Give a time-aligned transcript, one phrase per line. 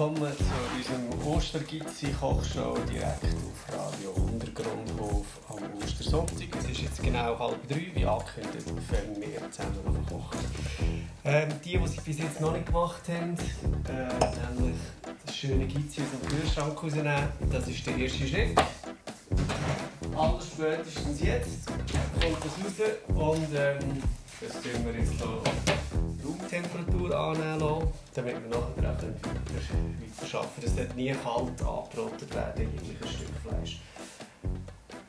[0.00, 6.48] willkommen zu unserem Ostergitzi-Kochshow direkt auf Radio Untergrundhof am Ostersonntag.
[6.58, 10.38] Es ist jetzt genau halb drei, wie angekündigt, fangen wir zusammen an kochen.
[11.22, 13.36] Ähm, die, die es bis jetzt noch nicht gemacht haben,
[13.88, 14.80] äh, nämlich
[15.26, 18.58] das schöne Gitzi aus dem Kühlschrank rausnehmen, das ist der erste Schritt.
[20.16, 24.02] Alles spätestens jetzt kommt das raus und ähm,
[24.40, 25.42] das tun wir jetzt so
[26.30, 32.68] Raumtemperatur annehmen lassen, damit wir nachher auch weiter arbeiten Es sollte nie kalt angebrotet werden,
[32.72, 33.80] jegliches Stück Fleisch.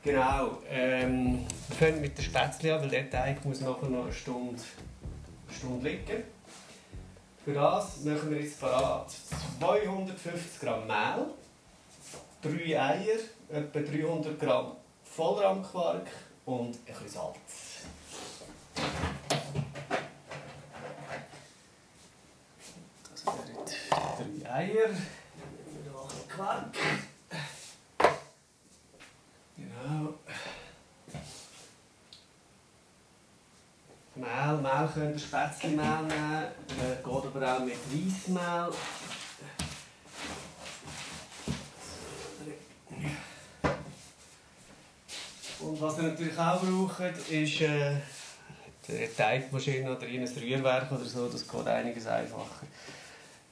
[0.03, 4.13] Genau, ähm, wir fangen mit den Spätzle an, weil der Teig muss nachher noch eine
[4.13, 4.61] Stunde,
[5.47, 6.23] eine Stunde liegen.
[7.45, 9.11] Für das machen wir jetzt parat
[9.59, 11.27] 250 Gramm Mehl,
[12.41, 14.71] 3 Eier, etwa 300 Gramm
[15.03, 16.07] Vollrahmquark
[16.45, 17.71] und ein bisschen Salz.
[24.51, 24.89] Drei Eier.
[25.91, 26.77] Noch ein Quark.
[29.55, 30.13] Genau.
[34.15, 38.71] Mehl, Mehl könnt ihr Spätzlemehl nehmen, geht aber auch mit Weissmehl.
[45.59, 47.95] Und was ihr natürlich auch braucht, ist äh,
[48.89, 52.65] eine Teigmaschine oder ein Rührwerk oder so, das geht einiges einfacher.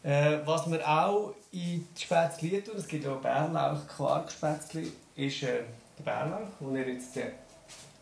[0.01, 4.83] Äh, was wir auch in die Spätzle tun, es gibt auch Bärlauch, Quarkspätzle,
[5.15, 5.63] ist äh,
[5.97, 7.31] der Bärlauch, den wir jetzt äh,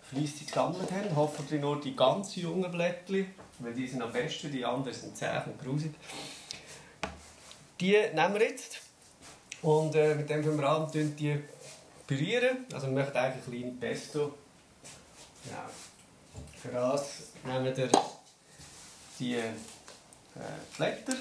[0.09, 1.15] fleissig gesammelt haben.
[1.15, 5.41] Hoffentlich nur die ganz jungen Blättchen, weil die sind am besten, die anderen sind zäh
[5.45, 5.93] und grusig.
[7.79, 8.81] Die nehmen wir jetzt
[9.63, 11.43] und äh, mit dem fangen wir an die
[12.05, 12.65] pürieren.
[12.71, 14.33] Also wir möchten eigentlich ein kleines Pesto.
[15.43, 15.57] Genau.
[16.61, 17.89] Für das nehmen wir
[19.19, 19.51] die äh,
[20.77, 21.13] Blätter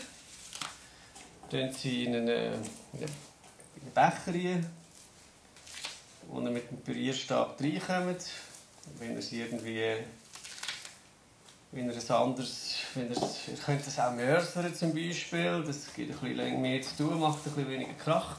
[1.50, 4.66] tun sie in einen, in einen Becher rein,
[6.28, 8.24] wo ihr mit dem Pürierstab reinkommt.
[8.98, 9.96] Wenn ihr irgendwie
[11.72, 16.34] wenn es anders, wenn ihr, ihr könnt es auch mörsern zum Beispiel, das gibt ein
[16.34, 18.38] bisschen mehr zu tun, macht ein bisschen weniger Krach.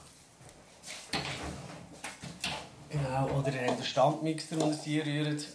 [2.89, 5.45] Genau, oder ihr habt einen Standmixer, den ihr sie rührt.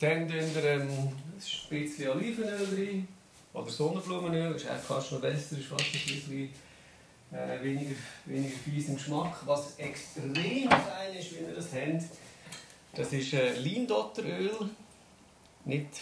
[0.00, 3.08] Dann tun ihr ähm, ein bisschen Olivenöl rein,
[3.52, 6.50] oder Sonnenblumenöl, ist eigentlich fast noch besser, ist fast ein bisschen
[7.36, 9.36] äh, weniger, weniger fies im Geschmack.
[9.46, 12.04] Was extrem fein ist, wenn ihr das habt,
[12.94, 14.70] das ist äh, Leindotteröl.
[15.64, 15.94] Nicht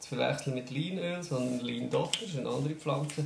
[0.00, 3.22] zu verwechseln mit Leinöl, sondern Leindotter, das ist eine andere Pflanze.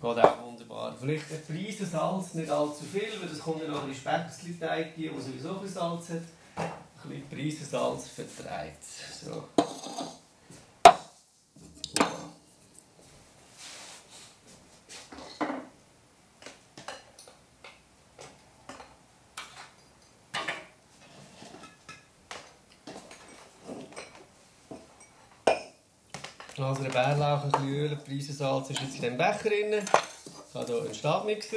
[0.00, 0.94] Geht auch wunderbar.
[1.00, 5.58] Vielleicht ein Preisensalz, nicht allzu viel, weil das kommt ja noch ein Spätzle-Teig, die sowieso
[5.58, 6.22] viel Salz hat.
[6.56, 8.84] Ein bisschen Preisensalz vertreibt.
[9.22, 9.44] So.
[11.98, 12.27] Also
[26.58, 29.74] der Bärlauch, ein bisschen Öl, Preisensalz ist jetzt in dem Becher drin.
[29.74, 31.56] Ich habe hier einen Stabmixer.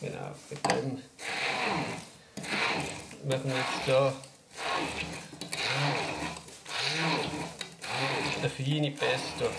[0.00, 1.02] Genau, mit dem
[3.28, 4.12] machen wir jetzt hier
[8.38, 9.50] eine feine Pesto.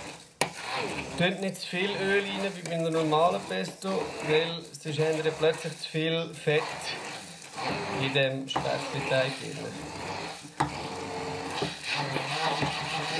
[1.19, 5.31] Tut nicht zu viel Öl rein wie bei einem normalen Pesto, weil sonst haben wir
[5.31, 6.63] plötzlich zu viel Fett
[8.01, 10.00] in dem Spätzleteig drin.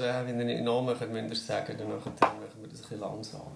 [0.00, 3.52] Also wenn ihr nicht nachmacht, müsst ihr sagen, dann machen wir das ein bisschen langsamer.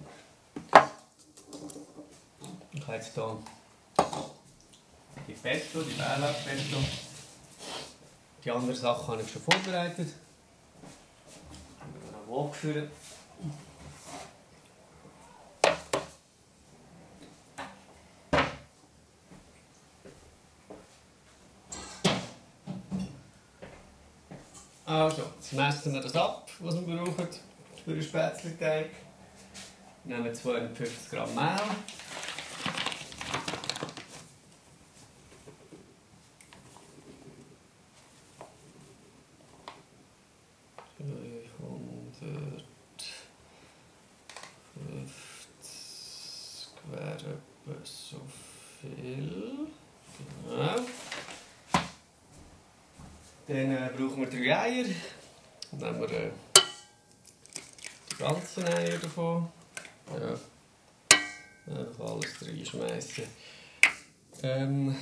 [2.72, 3.38] Ich habe jetzt hier
[5.26, 6.76] die Pesto, die Bärlauchpesto.
[8.44, 10.08] Die anderen Sachen habe ich schon vorbereitet.
[11.78, 12.90] Ich habe noch geführt.
[24.84, 25.22] Also,
[25.84, 27.28] messen wir das ab, was wir brauchen
[27.84, 28.88] für den Spätzleteig.
[30.04, 31.60] Nehmen 250 Gramm Mehl.
[47.84, 48.20] so
[48.80, 49.68] viel.
[50.48, 50.76] Genau.
[53.46, 54.84] Dann äh, brauchen wir drei Eier.
[55.80, 56.30] Dann nehmen wir äh,
[58.10, 59.48] die ganzen Eier davon.
[60.12, 60.38] Ja.
[61.74, 63.24] Einfach alles reinschmeißen.
[64.42, 64.94] Ähm,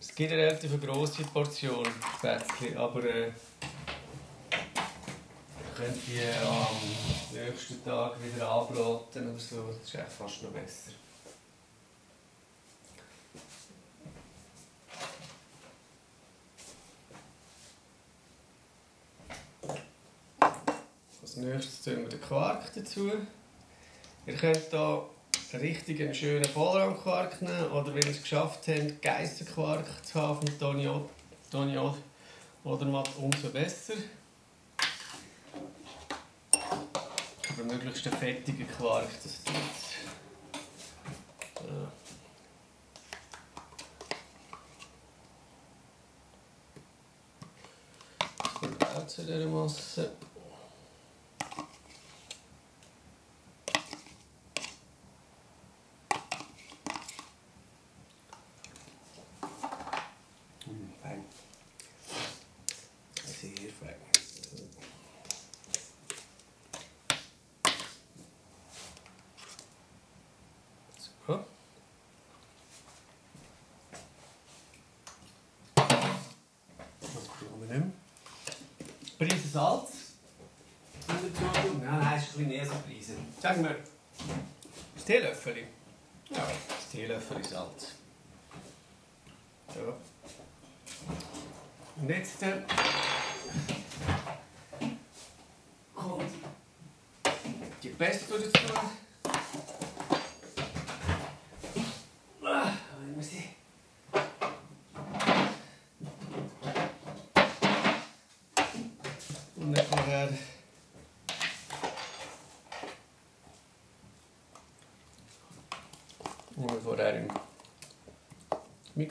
[0.00, 0.80] es gibt eine relativ
[1.16, 1.86] grosse Portion
[2.18, 3.32] Spätzle, aber äh,
[5.74, 6.76] könnt die am
[7.32, 9.68] nächsten Tag wieder anbraten oder so.
[9.68, 10.92] Das ist echt fast noch besser.
[21.22, 23.10] Als nächstes tun wir den Quark dazu.
[24.26, 25.08] Ihr könnt hier
[25.60, 30.58] richtig einen schönen Vollrangquark nehmen oder wenn ihr es geschafft habt, Geissenquark zu haben von
[30.58, 30.88] Toni,
[31.50, 31.78] Toni
[32.64, 33.94] oder mal umso besser.
[36.52, 39.54] Aber möglichst einen fettigen Quark, das tut.
[41.66, 41.92] Ja.
[48.94, 50.25] Das zu dieser Masse.
[79.18, 79.90] Prise Salz.
[81.08, 81.82] Und dazu tun.
[81.84, 83.14] Nein, ist ein bisschen mehr so Prise.
[83.40, 83.66] Sagen.
[86.30, 87.92] Ja, das Teelöffel Salz.
[89.74, 89.94] So.
[91.96, 92.62] Und jetzt äh,
[95.94, 96.30] kommt
[97.82, 98.74] die Pesto dazu.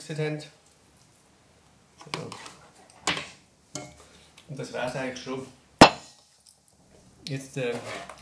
[0.08, 0.40] Haben.
[2.14, 2.30] So.
[4.48, 5.46] Und das wäre es eigentlich schon.
[7.26, 7.74] Jetzt äh,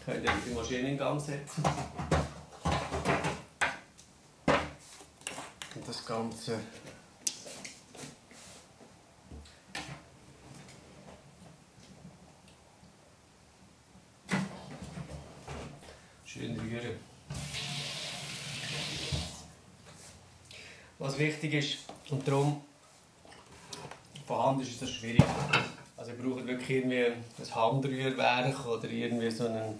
[0.04, 1.62] könnt ihr die Maschine in Gang setzen.
[5.74, 6.58] Und das Ganze
[16.24, 16.96] schön rühren.
[20.98, 21.78] Was wichtig ist,
[22.10, 22.60] und darum
[24.26, 25.22] von ist das schwierig.
[25.96, 27.24] Also ihr braucht wirklich irgendwie ein
[27.54, 29.78] Handrührwerk oder irgendwie so einen,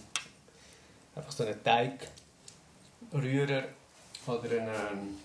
[1.14, 3.64] einfach so einen Teigrührer
[4.26, 5.18] oder eine ähm,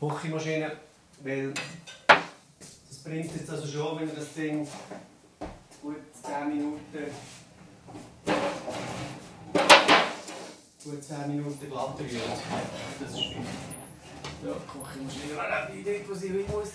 [0.00, 0.72] Küchenmaschine,
[1.22, 1.52] weil
[2.08, 4.66] das bringt jetzt also schon, wenn ihr das Ding
[5.80, 7.10] gut 10 Minuten
[10.84, 12.40] gut 10 Minuten glatt rührt.
[13.00, 13.71] Das ist wichtig.
[14.44, 16.70] Ja, die Küchenmaschine war auch die Idee, wo sie hin muss.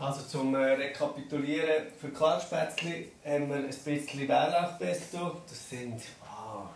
[0.00, 5.42] Also zum äh, Rekapitulieren, für Quarkspätzli haben wir ein bisschen Bärlauchpesto.
[5.48, 6.68] Das sind, ah,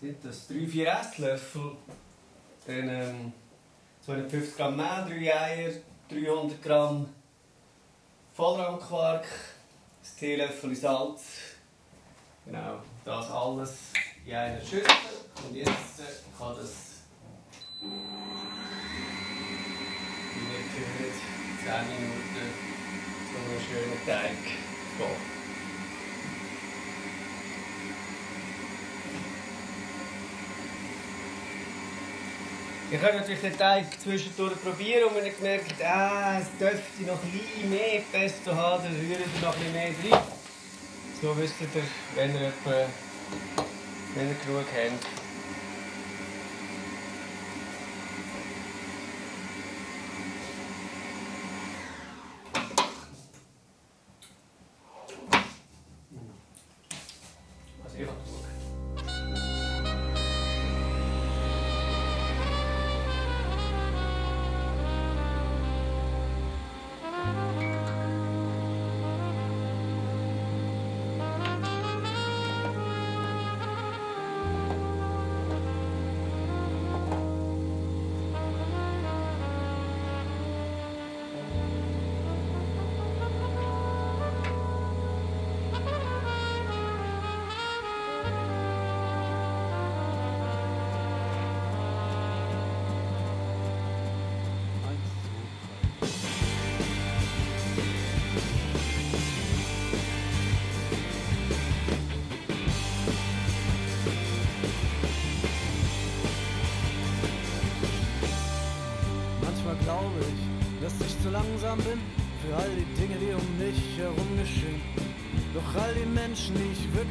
[0.00, 1.72] sind das 3-4 Esslöffel.
[2.66, 3.32] Dann ähm,
[4.04, 5.72] 250 Gramm Mehl, 3 Eier,
[6.10, 7.08] 300 Gramm
[8.34, 11.22] Vollrangquark, ein Teelöffel Salz.
[12.44, 13.92] Genau, das alles
[14.24, 14.84] in einer Schüssel.
[15.46, 17.02] Und jetzt äh, kann das,
[21.70, 22.25] hört, 10 Minuten
[23.56, 24.32] so schönen Teig
[24.98, 25.36] gehen.
[32.88, 37.20] Ihr könnt natürlich den Teig zwischendurch probieren und wenn ihr merkt, ah, es dürfte noch
[37.22, 40.22] ein bisschen mehr Pesto haben, dann rührt ihr noch ein bisschen mehr rein.
[41.20, 41.82] So wisst ihr,
[42.14, 42.86] wenn ihr, etwa,
[44.14, 45.25] wenn ihr genug habt.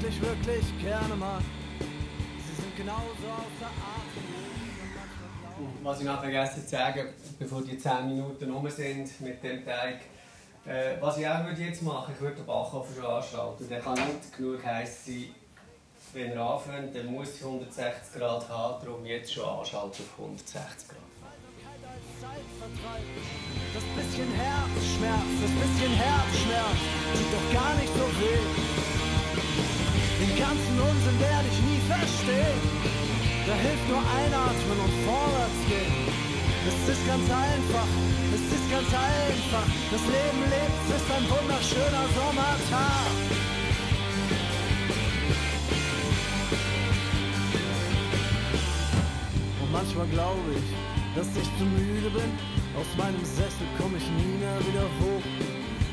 [0.06, 1.42] Wirklich, wirklich gerne mag,
[1.80, 4.24] sie sind genauso außer Atem.
[5.84, 7.10] Was ich noch vergessen zu sagen,
[7.40, 10.02] bevor die 10 Minuten rum sind mit dem Teig,
[10.66, 13.70] äh, was ich auch würde jetzt machen ich würde den Backofen schon anschalten.
[13.70, 15.36] Der kann nicht genug heiß sein,
[16.14, 20.90] wenn er anfängt, dann muss ich 160 Grad haben, darum jetzt schon anschalten auf 160
[20.90, 21.00] Grad.
[23.74, 26.80] Das bisschen Herzschmerz, das bisschen Herzschmerz
[27.14, 28.75] tut doch gar nicht so weh.
[30.20, 32.62] Den ganzen Unsinn werde ich nie verstehen.
[33.48, 35.94] Da hilft nur einatmen und vorwärts gehen.
[36.66, 37.90] Es ist ganz einfach,
[38.34, 39.68] es ist ganz einfach.
[39.92, 43.12] Das Leben lebt, es ist ein wunderschöner Sommertag.
[49.62, 50.68] Und manchmal glaube ich,
[51.14, 52.32] dass ich zu müde bin.
[52.80, 55.26] Aus meinem Sessel komme ich nie mehr wieder hoch.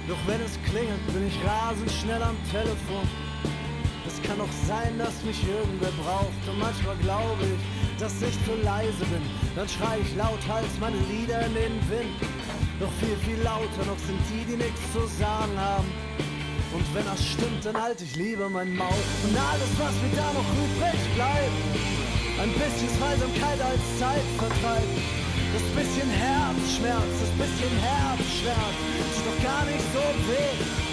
[0.08, 3.31] Doch wenn es klingelt, bin ich rasend schnell am Telefon.
[4.32, 6.40] Kann auch sein, dass mich irgendwer braucht.
[6.48, 9.20] Und manchmal glaube ich, dass ich zu leise bin.
[9.52, 12.16] Dann schrei ich lauthals meine Lieder in den Wind.
[12.80, 15.84] Doch viel, viel lauter noch sind die, die nichts zu sagen haben.
[16.72, 19.04] Und wenn das stimmt, dann halte ich lieber mein Maul.
[19.20, 21.60] Und alles, was mir da noch übrig bleibt,
[22.40, 24.88] ein bisschen Zweisamkeit als Zeitvertreib.
[25.52, 28.76] Das bisschen Herzschmerz, das bisschen Herzschmerz,
[29.12, 30.91] tut doch gar nicht so weh.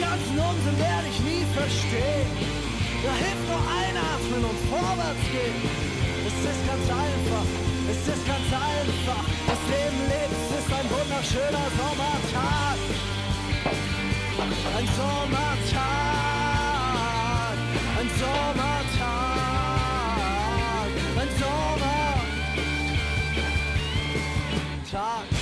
[0.00, 2.30] Ganzen Unsinn werde ich nie verstehen.
[3.04, 5.60] Da hilft nur einatmen und vorwärts gehen.
[6.26, 7.46] Es ist ganz einfach,
[7.92, 9.24] es ist ganz einfach.
[9.46, 12.78] Das Leben lebt, es ist ein wunderschöner Sommertag.
[14.76, 15.68] Ein Sommertag,
[17.98, 18.90] ein Sommertag,
[21.20, 21.30] ein
[24.88, 25.39] Sommertag.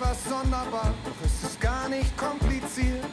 [0.00, 3.10] Etwas sonderbar, doch es ist gar nicht kompliziert.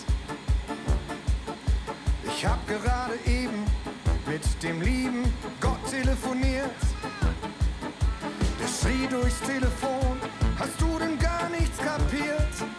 [2.24, 3.65] Ich hab gerade eben
[4.25, 5.24] mit dem lieben
[5.60, 6.72] Gott telefoniert.
[8.60, 10.17] Der schrie durchs Telefon,
[10.58, 12.76] hast du denn gar nichts kapiert?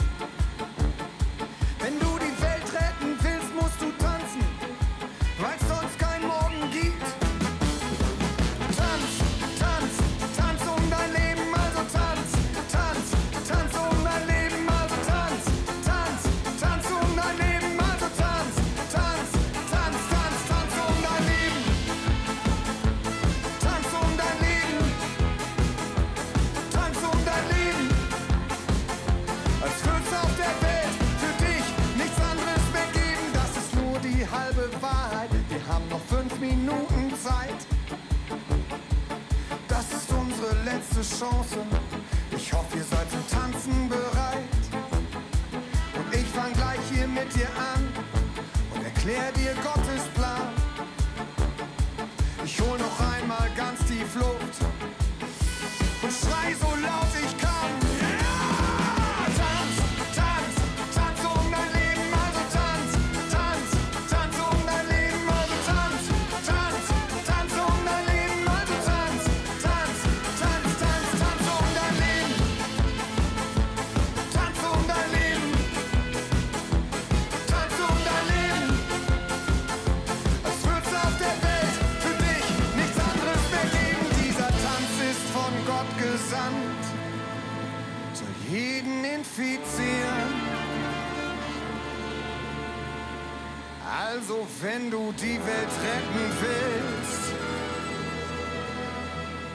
[95.20, 97.32] Die Welt retten willst,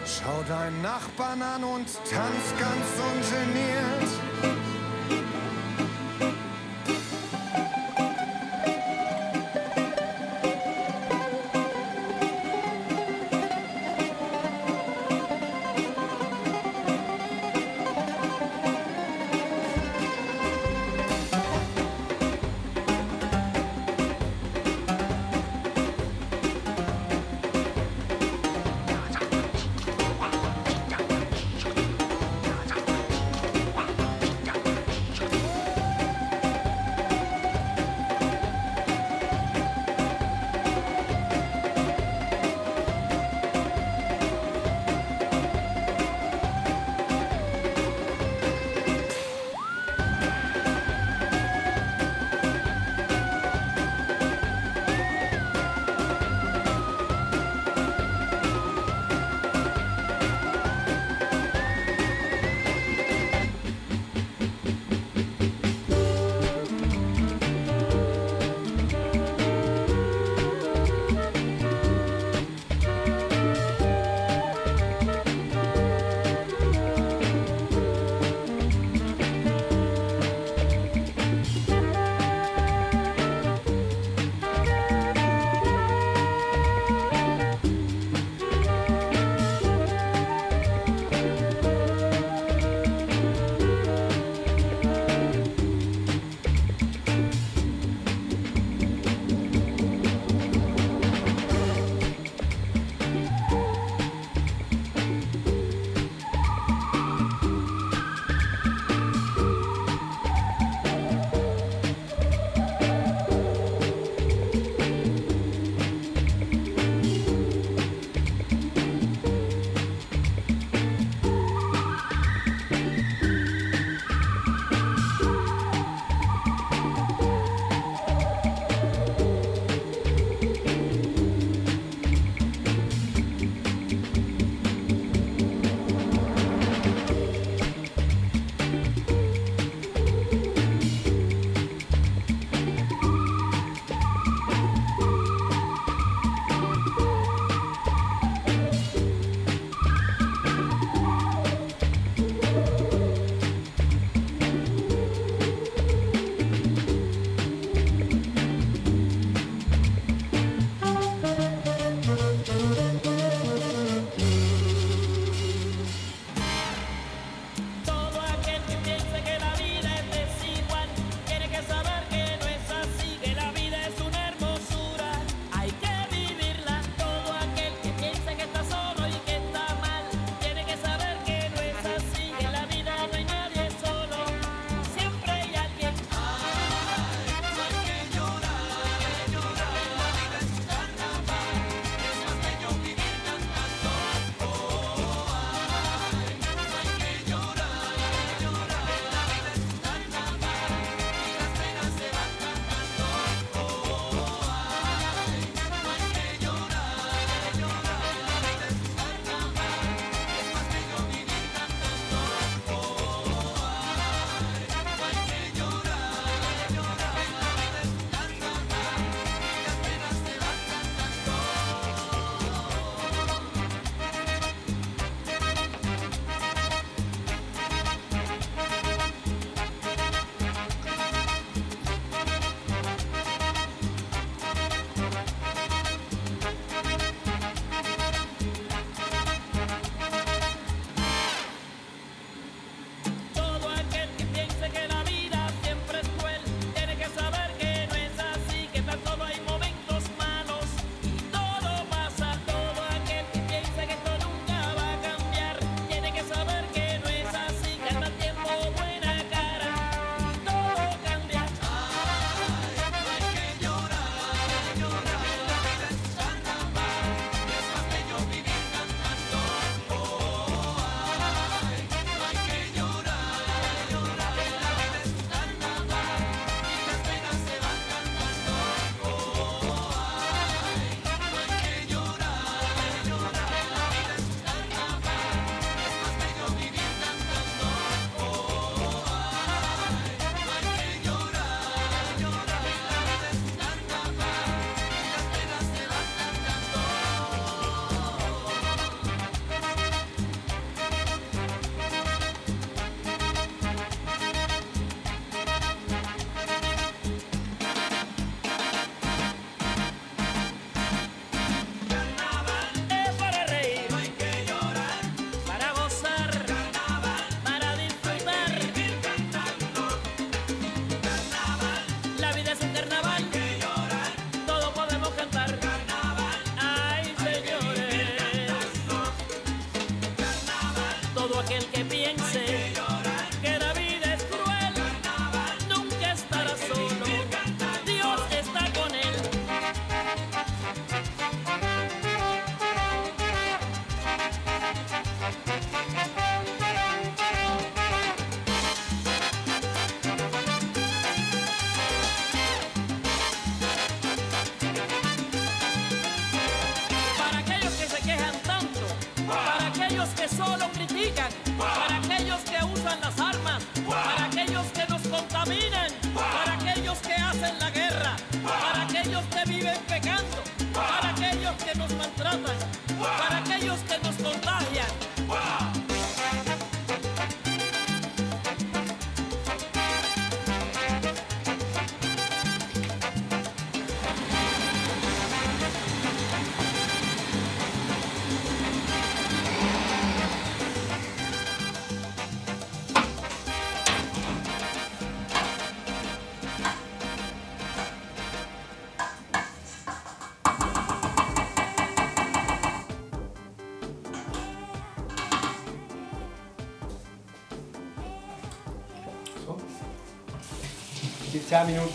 [0.05, 3.82] schau deinen Nachbarn an und tanz ganz ungeniert.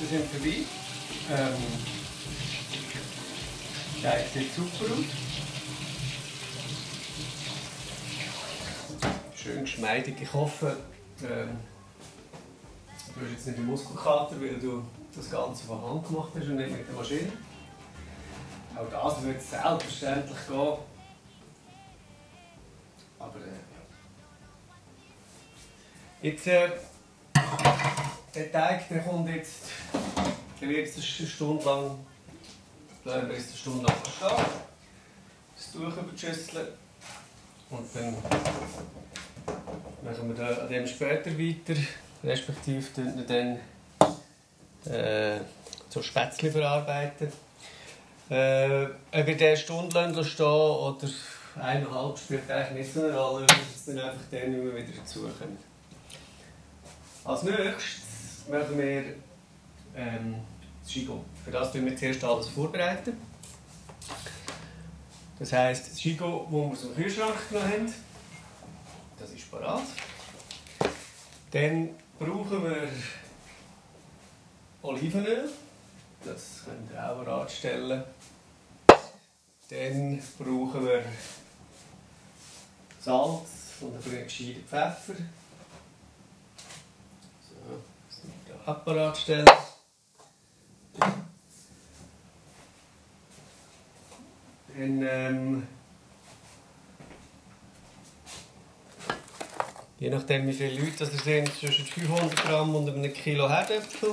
[0.09, 0.65] Sind vorbei.
[1.31, 1.63] Ähm,
[4.03, 5.05] Teig sieht super aus.
[9.37, 10.17] Schön geschmeidig.
[10.21, 10.77] Ich hoffe,
[11.23, 11.59] ähm,
[13.15, 14.83] du hast jetzt nicht einen Muskelkater, weil du
[15.15, 17.33] das Ganze von Hand gemacht hast und nicht mit der Maschine.
[18.77, 20.79] Auch das wird selbstverständlich gehen.
[23.19, 23.83] Aber äh, ja.
[26.23, 26.71] Jetzt äh,
[28.35, 29.65] der Teig der kommt jetzt,
[30.61, 31.99] der wird jetzt eine Stunde lang,
[33.05, 34.45] bleiben wir jetzt eine Stunde lang stehen.
[35.57, 36.73] Das Tuch über die Schüssel.
[37.71, 38.15] Und dann
[40.03, 41.81] machen wir da an dem später weiter,
[42.25, 45.41] respektive wir dann äh,
[45.91, 47.33] zur Spätzle verarbeiten.
[48.31, 51.09] Äh, ob den Stunde stehen oder
[51.61, 53.47] eineinhalb, spielt eigentlich nicht so eine Rolle.
[53.47, 55.59] Wir müssen dann einfach dann immer wieder dazukommen.
[57.25, 58.08] Als nächstes
[58.49, 59.05] machen wir
[59.97, 60.37] ähm,
[60.83, 61.25] das Shigo.
[61.45, 63.17] Für das tun wir zuerst alles vorbereiten.
[65.39, 67.95] Das heisst, das Shigo, das wir aus dem Kühlschrank haben,
[69.19, 69.83] das ist parat.
[71.51, 72.89] Dann brauchen wir
[74.83, 75.49] Olivenöl.
[76.25, 78.03] Das könnt ihr auch parat stellen.
[79.69, 81.05] Dann brauchen wir
[83.01, 83.49] Salz
[83.81, 85.15] und einen gescheiten Pfeffer.
[88.69, 89.47] Apparat stellen.
[94.77, 95.67] Dann, ähm,
[99.99, 104.13] je nachdem wie viele Leute das sind, zwischen 500 Gramm und einem Kilo Herdöpfel.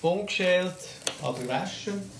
[0.00, 0.78] Ungeschält,
[1.22, 2.10] aber waschen.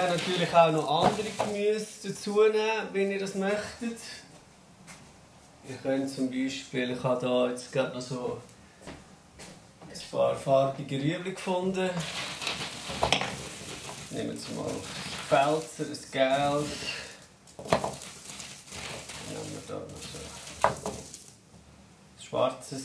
[0.00, 3.98] Könnt natürlich auch noch andere Gemüse dazu nehmen, wenn ihr das möchtet.
[5.68, 8.40] Ihr könnt zum Beispiel, ich habe hier jetzt gerade noch so
[9.82, 11.90] ein paar farbige Rüebli gefunden.
[14.10, 14.80] Nehmen Sie mal ein
[15.28, 16.66] Pfälzer, ein Geld.
[19.28, 20.18] Nehmen wir da noch so
[20.66, 22.84] ein schwarzes.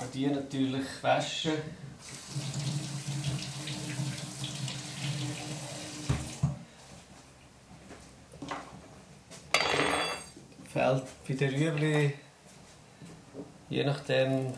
[0.00, 1.52] Und die natürlich waschen.
[10.72, 12.14] Fällt bei den Rüebli,
[13.68, 14.52] je nachdem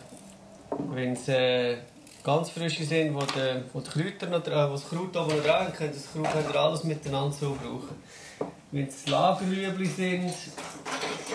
[0.88, 1.76] Wenn äh,
[2.24, 5.72] ganz frische sind, wo, die, wo die Kräuter noch dran, wo das Kraut oben dran
[5.74, 7.96] könnt das Kraut könnt alles miteinander so brauchen.
[8.70, 10.32] Wenn es Lagerrüebli sind,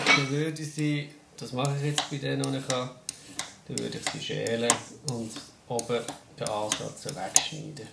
[0.06, 2.90] dann würde ich sie, das mache ich jetzt bei denen, die ich habe,
[3.68, 4.72] dann würde ich sie schälen
[5.10, 5.30] und
[5.68, 6.00] oben
[6.38, 7.86] den Ansatz wegschneiden.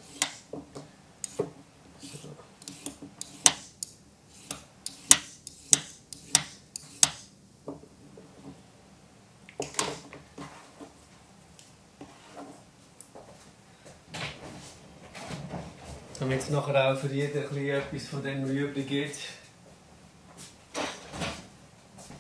[16.17, 19.19] Damit es nachher auch für jeden etwas von dem Rüebli gibt,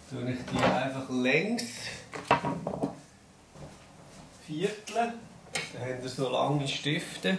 [0.09, 1.63] tue ich die einfach längs
[4.45, 5.13] vierteln.
[5.73, 7.37] Dann habt ihr so lange Stifte.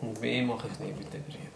[0.00, 1.46] Und mehr mache ich nicht mit dem Rüebli.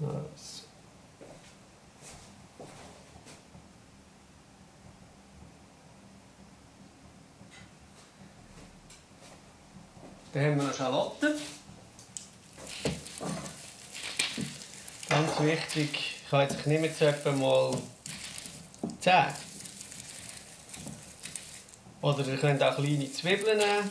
[0.00, 0.62] Also.
[10.32, 11.32] Dann haben wir noch Schalotten.
[15.08, 17.76] Ganz wichtig, ich habe jetzt ich nehme jetzt etwa mal
[19.00, 19.12] 10.
[22.00, 23.90] Oder ihr könnt auch kleine Zwiebeln nehmen.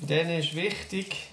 [0.00, 1.30] Denen ist wichtig,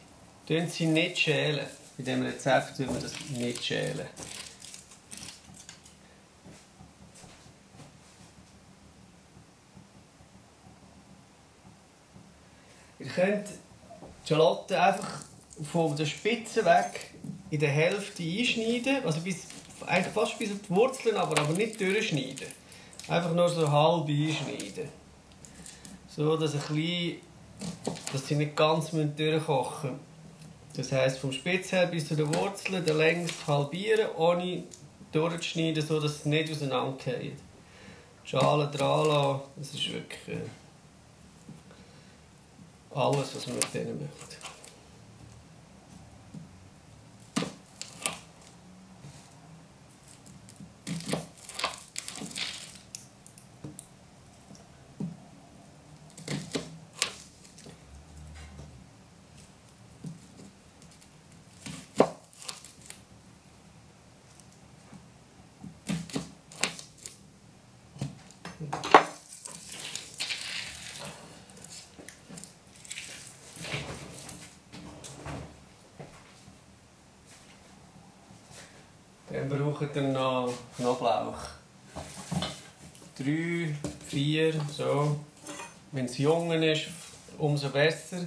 [0.69, 1.65] sie nicht schälen.
[1.98, 4.08] Bei diesem Rezept tun wir das nicht schälen.
[13.15, 13.47] Könnt
[14.23, 15.21] die Schalotten einfach
[15.71, 17.12] von der Spitze weg
[17.49, 19.47] in der Hälfte einschneiden, also bis,
[19.86, 22.47] eigentlich fast bis auf die Wurzeln, aber, aber nicht durchschneiden.
[23.08, 24.89] Einfach nur so halb einschneiden.
[26.08, 27.17] So, dass, ein bisschen,
[28.12, 29.99] dass sie nicht ganz durchkochen müssen.
[30.75, 34.63] Das heisst, vom Spitz her bis zu den Wurzeln, den längs halbieren, ohne
[35.12, 37.34] durchzuschneiden, so dass es nicht auseinanderfällt.
[38.23, 40.41] Die Schale dran lassen, das ist wirklich äh,
[42.95, 44.10] Alles, was man auf der Bühne med.
[79.76, 81.34] Braucht ihr noch Knoblauch.
[83.18, 83.76] Drei,
[84.08, 85.18] vier, so.
[85.92, 86.88] Wenn es jung ist,
[87.38, 88.20] umso besser.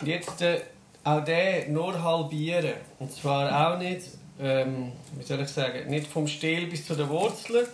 [0.00, 0.62] Und jetzt äh,
[1.04, 2.74] auch den nur halbieren.
[2.98, 4.02] Und zwar auch nicht,
[4.40, 7.66] ähm, wie soll ich sagen, nicht vom Stiel bis zu den Wurzeln,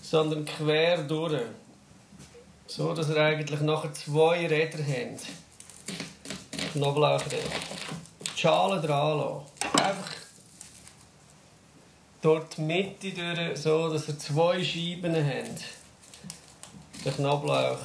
[0.00, 1.42] sondern quer durch.
[2.66, 5.26] So, dass ihr eigentlich nachher zwei Räder habt.
[6.72, 7.42] Knoblauchräder.
[8.34, 9.42] Die Schale dran lassen.
[9.82, 10.13] Einfach
[12.24, 15.60] dort die Mitte durch, so dass ihr zwei Scheiben habt.
[17.04, 17.78] Den Knoblauch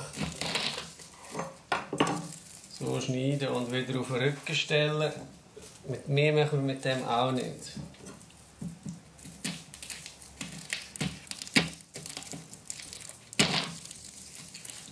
[2.79, 5.11] so schneiden und wieder auf den Rücken stellen.
[5.89, 7.73] Mit mir machen wir mit dem auch nicht.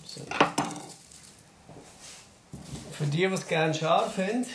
[0.06, 0.22] So.
[2.92, 4.46] Für die, die es gerne scharf haben,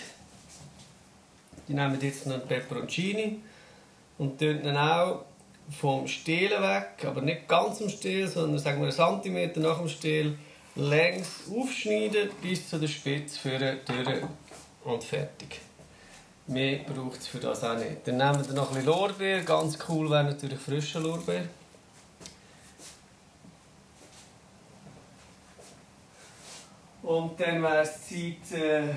[1.66, 3.40] die nehmen jetzt noch Peperoncini
[4.22, 5.24] und tun ihn auch
[5.80, 9.88] vom Stiel weg, aber nicht ganz am Stiel, sondern sagen wir einen Zentimeter nach dem
[9.88, 10.38] Stiel
[10.76, 14.22] längs aufschneiden bis zu der Spitze führen, durch
[14.84, 15.60] und fertig.
[16.46, 18.06] Mehr braucht es für das auch nicht.
[18.06, 19.42] Dann nehmen wir noch ein bisschen Lorbeer.
[19.42, 21.44] Ganz cool wäre natürlich frischer Lorbeer.
[27.02, 28.96] Und dann wäre es Zeit, äh, eine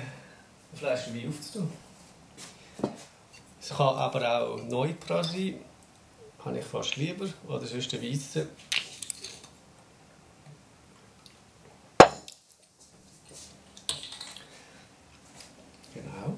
[0.74, 1.85] Flasche Wein aufzutun.
[3.68, 5.58] Es kann aber auch Neupra sein.
[6.44, 7.28] Habe ich fast lieber.
[7.48, 8.46] Oder sonst der Weisse.
[15.92, 16.36] Genau.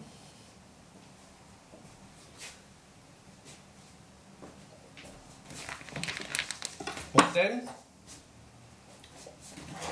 [7.13, 7.69] Und dann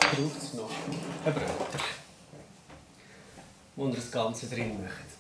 [0.01, 0.71] braucht es noch
[1.27, 1.81] einen Brötchen.
[3.77, 5.16] wo ihr das Ganze drin macht.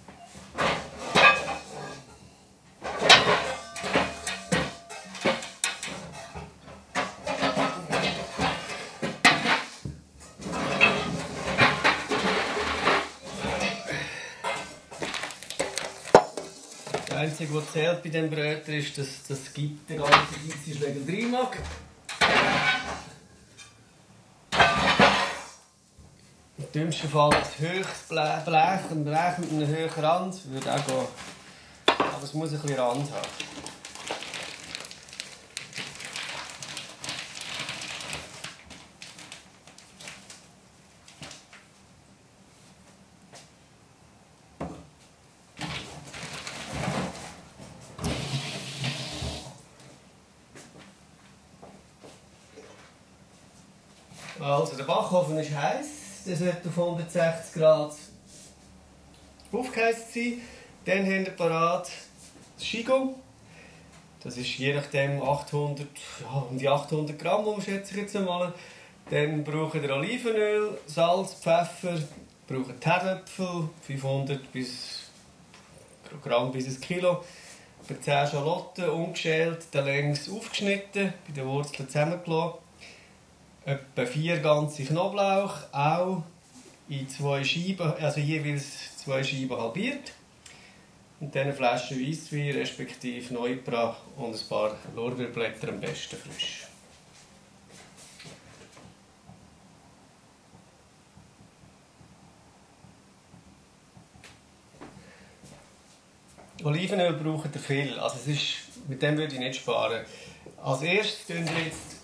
[17.46, 20.12] Einzige, was zählt bei diesem Brötchen ist, dass das gibt der ganze
[20.46, 21.56] Geizenschläger drin mag.
[26.58, 31.06] Im dümmsten Fall ein höchstes Blech, ein Blech mit einem höheren Rand würde auch gehen.
[31.86, 33.28] Aber es muss ein bisschen Rand haben.
[54.38, 55.50] Also, der Backofen ist
[56.26, 57.94] Der sollte auf 160 Grad
[59.52, 60.40] aufgeheizt sein.
[60.84, 61.88] Dann haben wir parat
[62.56, 63.14] das Schigo.
[64.24, 65.86] Das ist je nachdem 800,
[66.20, 68.52] ja, um die 800 Gramm, um schätze ich jetzt einmal.
[69.08, 71.96] Dann brauchen wir Olivenöl, Salz, Pfeffer,
[72.48, 75.02] brauchen Herdöpfel, 500 bis
[76.24, 77.24] Gramm bis ein Kilo.
[77.84, 82.65] Für 10 Schalotten, ungeschält, dann längs aufgeschnitten, bei den Wurzeln zusammengelassen
[83.66, 86.22] etwa vier ganze Knoblauch, auch
[86.88, 90.12] in zwei Scheiben, also jeweils zwei Scheiben halbiert.
[91.18, 96.66] Und dann eine Flasche Weisswein, respektive Neubra und ein paar Lorbeerblätter, am besten frisch.
[106.62, 110.04] Olivenöl braucht ihr viel, also es ist, mit dem würde ich nicht sparen.
[110.62, 111.95] Als erstes tun wir jetzt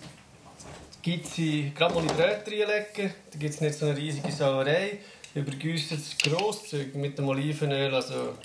[1.03, 3.13] gibt sie gerade mal in Brötchen reinlegen.
[3.31, 4.99] Da gibt es nicht so eine riesige Sauerei.
[5.35, 8.37] Übergießen es grosszügig mit dem Olivenöl, also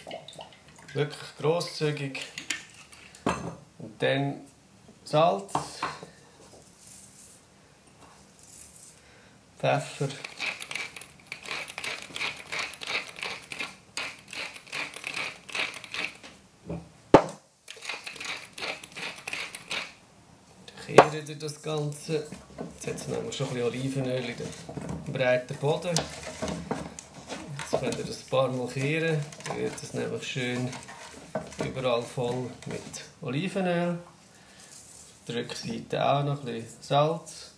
[0.92, 2.20] wirklich grosszügig.
[3.78, 4.40] Und dann
[5.04, 5.52] Salz,
[9.58, 10.08] Pfeffer.
[20.88, 22.26] Kehren ihr das Ganze.
[22.84, 25.94] Jetzt es nämlich schon ein bisschen Olivenöl in den breiten Boden.
[27.58, 29.22] Jetzt könnt ihr das ein paar Mal kehren.
[29.46, 30.68] Dann wird es nämlich schön
[31.62, 33.98] überall voll mit Olivenöl.
[35.26, 37.52] Der Rückseite auch noch ein bisschen Salz.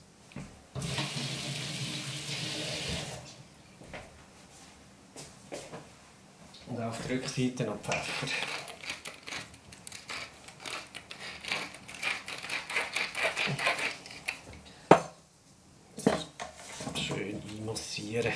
[6.67, 8.27] Und auf der Rückseite noch Pfeffer.
[16.97, 17.43] Schön
[18.11, 18.33] einmassieren.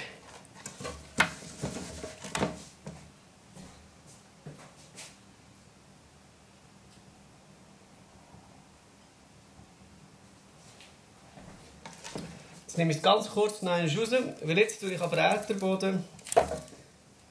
[12.66, 14.10] Jetzt nehme ich es ganz kurz noch raus,
[14.42, 16.04] weil jetzt tue ich am Bräterboden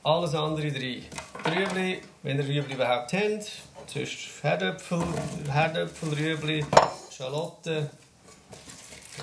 [0.01, 1.03] alles andere rein.
[1.45, 3.51] Rüebli, wenn ihr Rüebli überhaupt habt,
[3.87, 5.03] sonst Herdöpfel,
[5.51, 6.65] Herdöpfel, Rüebli,
[7.11, 7.89] Schalotten,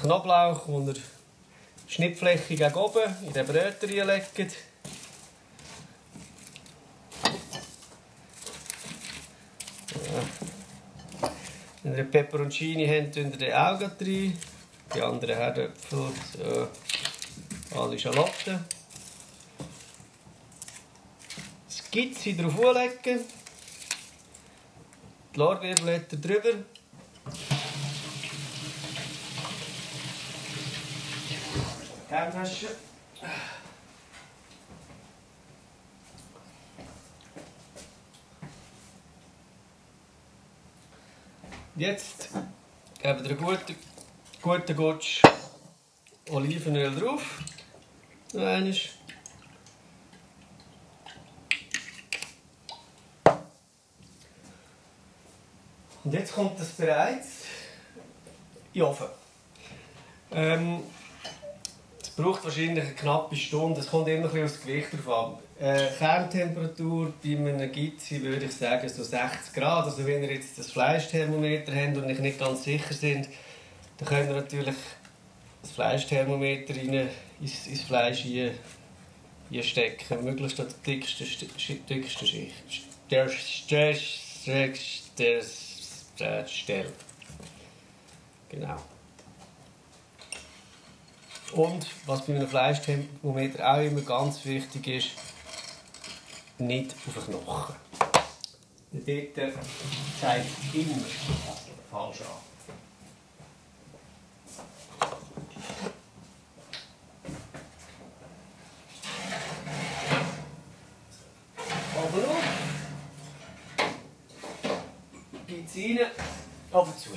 [0.03, 1.03] Knoblauch, den ihr
[1.91, 4.57] schnittflächig gegen oben in den Brötchen reinlegt.
[9.93, 10.23] Ja.
[11.83, 14.39] Wenn ihr Peperoncini habt, tun ihr auch gleich rein.
[14.95, 16.69] Die anderen Herdöpfel, so.
[17.79, 18.65] alle Schalotten.
[21.91, 23.25] Gitzi drauf legen.
[25.35, 26.55] Die Lorbeerblätter drüber.
[32.11, 32.67] Kerntasche.
[41.77, 42.31] Jetzt
[43.01, 43.77] geben wir einen guten,
[44.43, 45.23] guten Gutsch
[46.31, 47.45] Olivenöl drauf.
[48.33, 48.75] Noch einmal.
[56.03, 57.45] Und jetzt kommt das bereits
[58.73, 59.07] in den Ofen.
[60.33, 60.83] Ähm,
[62.23, 63.81] braucht wahrscheinlich eine knappe Stunde.
[63.81, 65.65] Es kommt immer ein bisschen aufs Gewicht drauf an.
[65.65, 69.85] Äh, Kerntemperatur bei einem Gizzi würde ich sagen so 60 Grad.
[69.85, 73.29] Also wenn ihr jetzt das Fleischthermometer habt und euch nicht ganz sicher sind,
[73.99, 74.75] dann könnt ihr natürlich
[75.63, 77.09] das Fleischthermometer rein,
[77.41, 78.53] ins, ins Fleisch rein,
[79.53, 80.25] reinstecken.
[80.25, 82.55] Möglichst an der dicksten, St- dicksten Schicht.
[83.11, 83.29] Der,
[83.69, 83.95] der,
[86.19, 86.93] der Stelle.
[88.49, 88.77] Genau.
[91.53, 95.09] Und was bei einem Fleischthermometer auch immer ganz wichtig ist,
[96.59, 97.75] nicht auf den Knochen.
[98.93, 99.55] Dort
[100.21, 101.05] zeigt immer
[101.91, 102.51] falsch an.
[115.91, 116.07] Rein,
[116.73, 117.11] aber zu.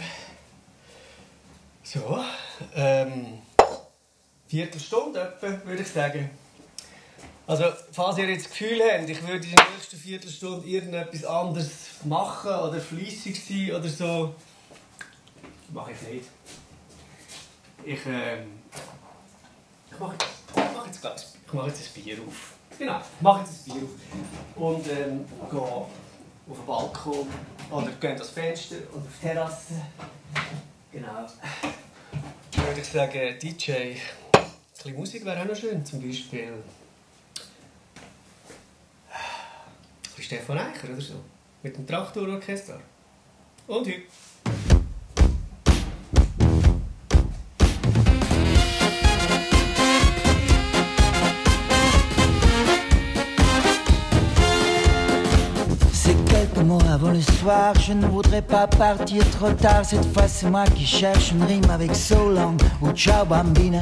[1.84, 2.24] So,
[2.76, 3.40] ähm,
[4.58, 6.30] Viertelstunde etwa, würde ich sagen.
[7.48, 11.70] Also, falls ihr jetzt das Gefühl habt, ich würde in der nächsten Viertelstunde irgendetwas anderes
[12.04, 14.36] machen oder fleissig sein oder so,
[15.70, 16.26] mache ich nicht.
[17.84, 18.62] Ich, ähm,
[19.92, 22.54] ich mache jetzt, ich mache jetzt, gleich- ich mache jetzt ein Bier auf.
[22.78, 24.56] Genau, ich mache jetzt ein Bier auf.
[24.56, 25.88] Und ähm, gehe auf
[26.48, 27.28] den Balkon
[27.72, 29.74] oder gehe ans Fenster und auf die Terrasse.
[30.92, 31.26] Genau.
[32.68, 33.96] Würde ich sagen, DJ,
[34.84, 36.54] bisschen Musik wäre auch noch schön, zum Beispiel.
[40.18, 41.14] Ein Stefan Eicher oder so.
[41.62, 42.80] Mit dem Traktororchester.
[43.68, 44.04] Und heute.
[56.94, 59.84] Avant le soir, je ne voudrais pas partir trop tard.
[59.84, 63.80] Cette fois, c'est moi qui cherche une rime avec so long ou ciao bambina.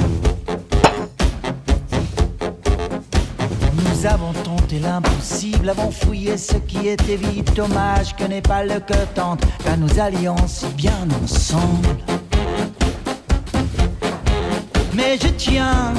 [4.01, 7.53] Nous avons tenté l'impossible, avons fouillé ce qui était vide.
[7.53, 11.87] Dommage que n'est pas le cœur tente, car nous allions si bien ensemble.
[14.95, 15.93] Mais je tiens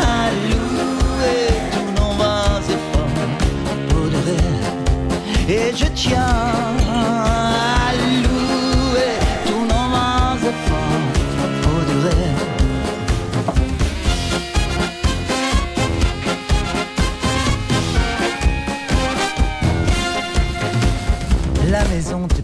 [0.00, 5.52] à louer tous nos vains efforts pour de.
[5.52, 6.24] Et je tiens
[6.90, 7.47] à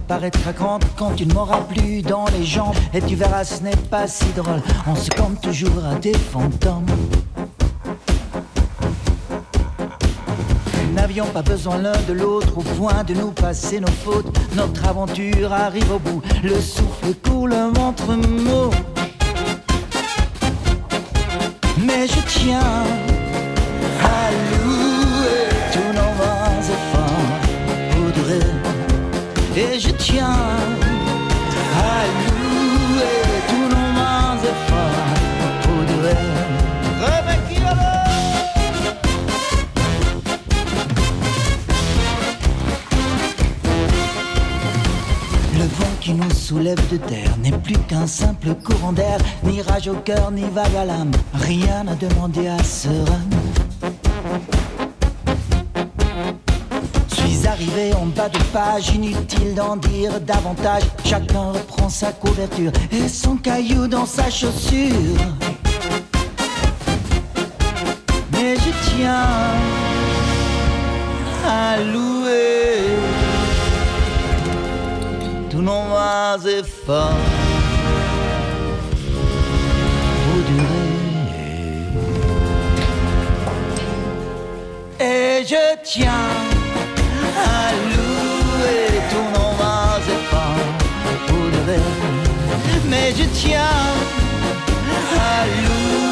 [0.07, 2.75] paraîtra grande quand tu ne m'auras plus dans les jambes.
[2.93, 6.87] Et tu verras ce n'est pas si drôle, on se compte toujours à des fantômes.
[10.87, 14.37] Nous n'avions pas besoin l'un de l'autre au point de nous passer nos fautes.
[14.55, 18.71] Notre aventure arrive au bout, le souffle coule, le ventre mou
[21.87, 22.85] Mais je tiens
[29.57, 33.05] Et je tiens à louer
[33.49, 35.15] tous nos vains efforts
[35.63, 35.95] pour de
[45.57, 49.87] Le vent qui nous soulève de terre n'est plus qu'un simple courant d'air, ni rage
[49.87, 51.13] au cœur, ni vague à l'âme.
[51.33, 53.34] Rien à demander à ce rhum.
[58.07, 60.83] Bas de page, inutile d'en dire davantage.
[61.05, 65.19] Chacun reprend sa couverture et son caillou dans sa chaussure.
[68.33, 69.29] Mais je tiens
[71.47, 72.79] à louer
[75.51, 77.11] tous nos efforts
[80.25, 80.95] pour durer.
[85.01, 86.44] Et je tiens
[93.49, 93.99] young.
[95.17, 96.04] I lose.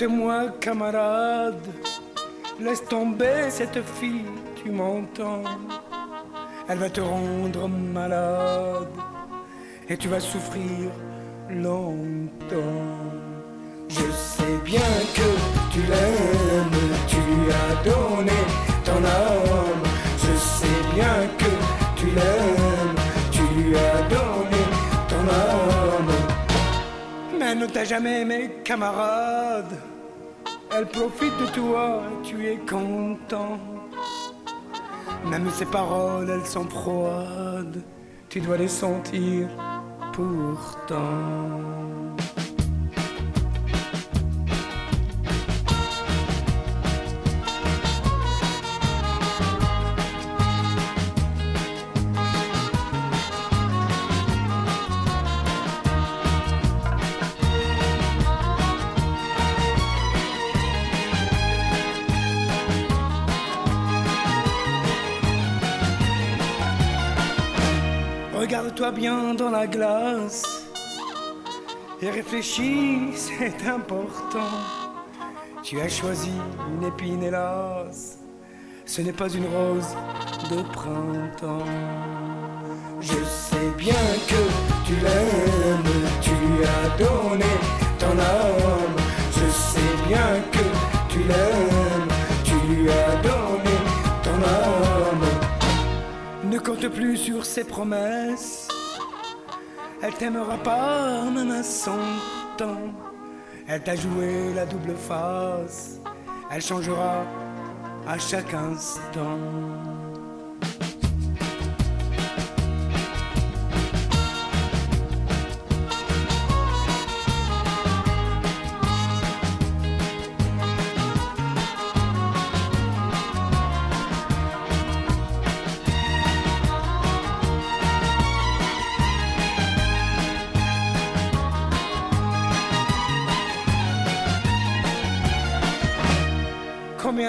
[0.00, 1.66] Écoute-moi, camarade,
[2.60, 5.42] laisse tomber cette fille, tu m'entends
[6.68, 8.92] Elle va te rendre malade
[9.88, 10.92] et tu vas souffrir
[11.50, 12.94] longtemps.
[13.88, 15.28] Je sais bien que
[15.72, 18.38] tu l'aimes, tu lui as donné
[18.84, 19.82] ton âme.
[20.16, 21.50] Je sais bien que
[21.98, 22.94] tu l'aimes,
[23.32, 24.62] tu lui as donné
[25.08, 26.12] ton âme.
[27.36, 29.77] Mais ne t'a jamais aimé, camarade.
[30.78, 33.58] Elle profite de toi, tu es content.
[35.28, 37.82] Même ses paroles, elles sont froides.
[38.28, 39.48] Tu dois les sentir
[40.12, 41.67] pourtant.
[68.98, 70.66] Bien dans la glace
[72.02, 74.50] et réfléchis, c'est important.
[75.62, 76.32] Tu as choisi
[76.72, 78.18] une épine, hélas,
[78.84, 79.94] ce n'est pas une rose
[80.50, 81.64] de printemps.
[83.00, 83.94] Je sais bien
[84.30, 84.42] que
[84.86, 87.52] tu l'aimes, tu lui as donné
[88.00, 88.96] ton âme.
[89.32, 90.64] Je sais bien que
[91.08, 92.08] tu l'aimes,
[92.42, 93.76] tu lui as donné
[94.24, 95.28] ton âme.
[96.50, 98.67] Ne compte plus sur ses promesses.
[100.00, 101.98] Elle t'aimera pas même à son
[102.56, 102.92] temps.
[103.66, 106.00] Elle t'a joué la double face.
[106.50, 107.24] Elle changera
[108.06, 109.38] à chaque instant.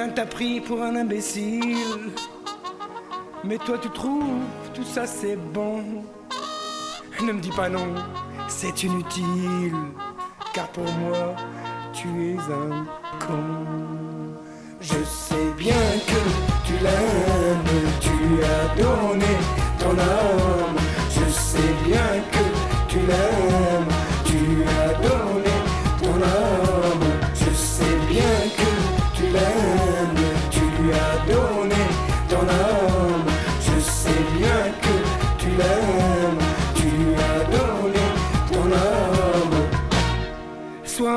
[0.10, 2.12] Combien t'as pris pour un imbécile.
[3.44, 4.44] Mais toi tu trouves
[4.74, 5.84] tout ça c'est bon.
[7.22, 7.94] Ne me dis pas non,
[8.48, 9.76] c'est inutile.
[10.54, 11.36] Car pour moi
[11.94, 12.86] tu es un
[13.20, 13.38] con.
[14.82, 15.74] Je sais bien
[16.08, 16.22] que
[16.66, 19.34] tu l'aimes Tu as donné
[19.78, 20.78] ton âme.
[21.12, 23.89] Je sais bien que tu l'aimes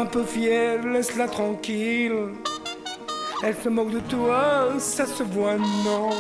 [0.03, 2.35] un peu fier, laisse-la tranquille.
[3.45, 6.11] Elle se moque de toi, ça se voit, non.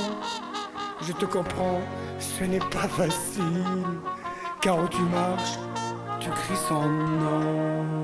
[1.00, 1.80] Je te comprends,
[2.20, 3.64] ce n'est pas facile.
[4.60, 5.58] Car où tu marches,
[6.20, 6.88] tu cries son
[7.22, 8.01] nom.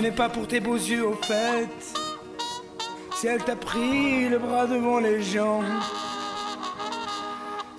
[0.00, 1.68] N'est pas pour tes beaux yeux au fait.
[3.16, 5.62] Si elle t'a pris le bras devant les gens.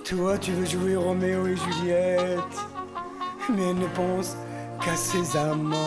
[0.03, 2.57] Toi tu veux jouer Roméo et Juliette.
[3.49, 4.35] Mais elle ne pense
[4.83, 5.77] qu'à ses amants.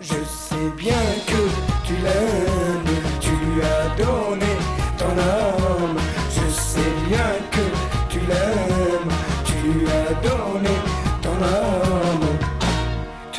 [0.00, 4.52] Je sais bien que tu l'aimes, tu lui as donné
[4.96, 5.98] ton âme.
[6.30, 7.66] Je sais bien que
[8.08, 9.12] tu l'aimes,
[9.44, 10.74] tu lui as donné
[11.22, 12.25] ton âme.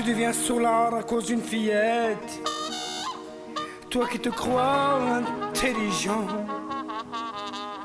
[0.07, 2.39] Tu deviens sourd à cause d'une fillette.
[3.89, 4.97] Toi qui te crois
[5.49, 6.25] intelligent.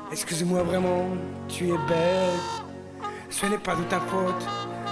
[0.09, 1.09] Excuse-moi vraiment,
[1.49, 2.63] tu es bête.
[3.29, 4.47] Ce n'est pas de ta faute,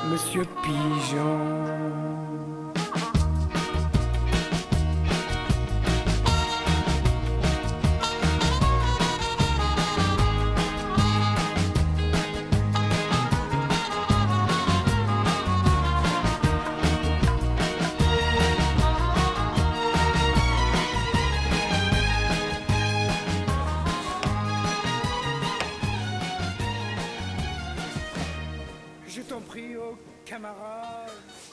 [0.09, 2.30] monsieur Pigeon.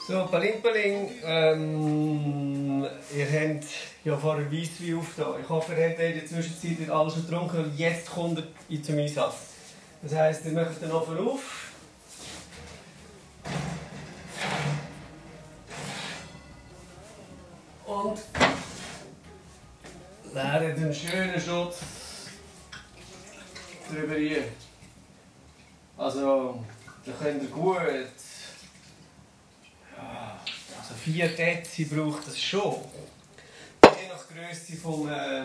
[0.07, 3.65] So, Paling Paling, ähm, ihr habt
[4.05, 5.41] ja vorher Weisswein aufgetan.
[5.41, 8.97] Ich hoffe, ihr habt in der Zwischenzeit alles schon getrunken und jetzt kommt ihr zum
[8.97, 9.35] Einsatz.
[10.01, 11.71] Das heisst, ihr macht den Ofen auf.
[17.85, 18.19] Und
[20.33, 21.79] leert einen schönen Schutz
[23.91, 24.43] drüber hier.
[25.97, 26.63] Also,
[27.05, 27.77] da könnt ihr gut
[30.89, 32.75] also 4 Dezi braucht das schon.
[33.83, 35.43] Je nach Größe vom, äh,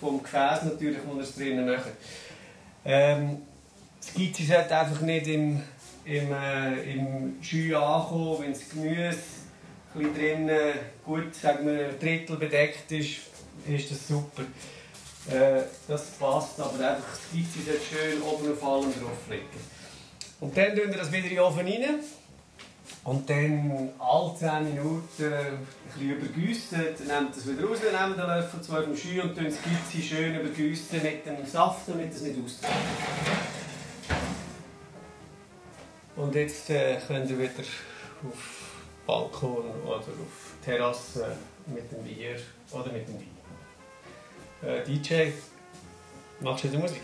[0.00, 1.92] vom Gefäß natürlich, wo ihr es drinnen macht.
[2.84, 3.42] Ähm,
[4.14, 5.62] Gizzi sollte einfach nicht im,
[6.04, 9.18] im, äh, im Scheu ankommen, wenn das Gemüse
[9.94, 13.18] ein gut, sagen wir, ein Drittel bedeckt ist,
[13.66, 14.42] ist das super.
[15.28, 19.77] Äh, das passt, aber einfach Gizzi sollte schön oben auf allem drauf liegen.
[20.40, 22.00] Und dann tun wir das wieder in den Ofen rein.
[23.04, 25.58] Und dann alle 10 Minuten
[25.98, 30.02] bisschen übergüssen, nehmt das wieder raus, nehmt den Löffel zwei vom Scheu und das Gipsi
[30.02, 32.74] schön übergüssen mit dem Saft, damit es nicht austreibt.
[36.16, 37.50] Und jetzt äh, könnt ihr wieder
[38.28, 38.72] auf
[39.06, 41.36] Balkon oder auf Terrasse
[41.66, 42.36] mit dem Bier
[42.72, 43.28] oder mit dem Wein.
[44.68, 45.30] Äh, DJ,
[46.40, 47.02] machst du die Musik?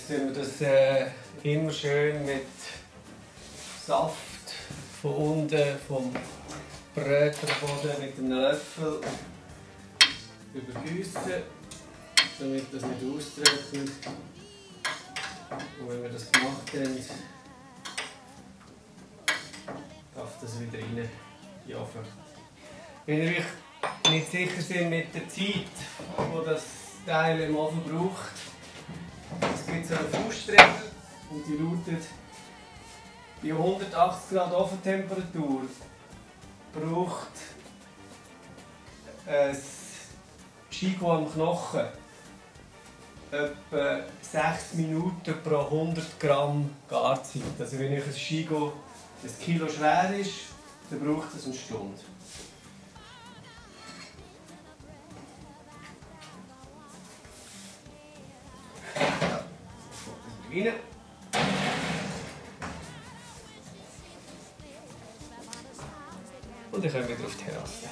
[0.00, 1.06] Jetzt tun wir das äh,
[1.42, 2.46] immer schön mit
[3.84, 4.16] Saft
[5.00, 6.12] von unten vom
[6.94, 9.00] Brötchenboden mit einem Löffel
[10.54, 11.42] übergießen,
[12.38, 13.90] damit das nicht austrocknet.
[15.80, 17.04] Und wenn wir das gemacht haben,
[20.14, 22.00] darf das wieder rein in den Ofen.
[23.06, 26.64] Wenn ihr euch nicht sicher seid mit der Zeit, die das
[27.06, 28.49] Teil im Ofen braucht,
[29.54, 30.66] es gibt so eine Faustregel
[31.30, 32.04] und die lautet,
[33.42, 35.62] bei 180 Grad Ofentemperatur
[36.72, 37.30] braucht
[39.26, 39.56] ein
[40.70, 41.84] Schigo am Knochen
[43.30, 47.42] etwa 6 Minuten pro 100 Gramm Garzeit.
[47.58, 48.72] Also wenn euch ein Schigo
[49.22, 50.32] ein Kilo schwer ist,
[50.90, 52.00] dann braucht es eine Stunde.
[60.50, 60.74] Clean it.
[66.72, 67.88] Oddychamy go w teraz.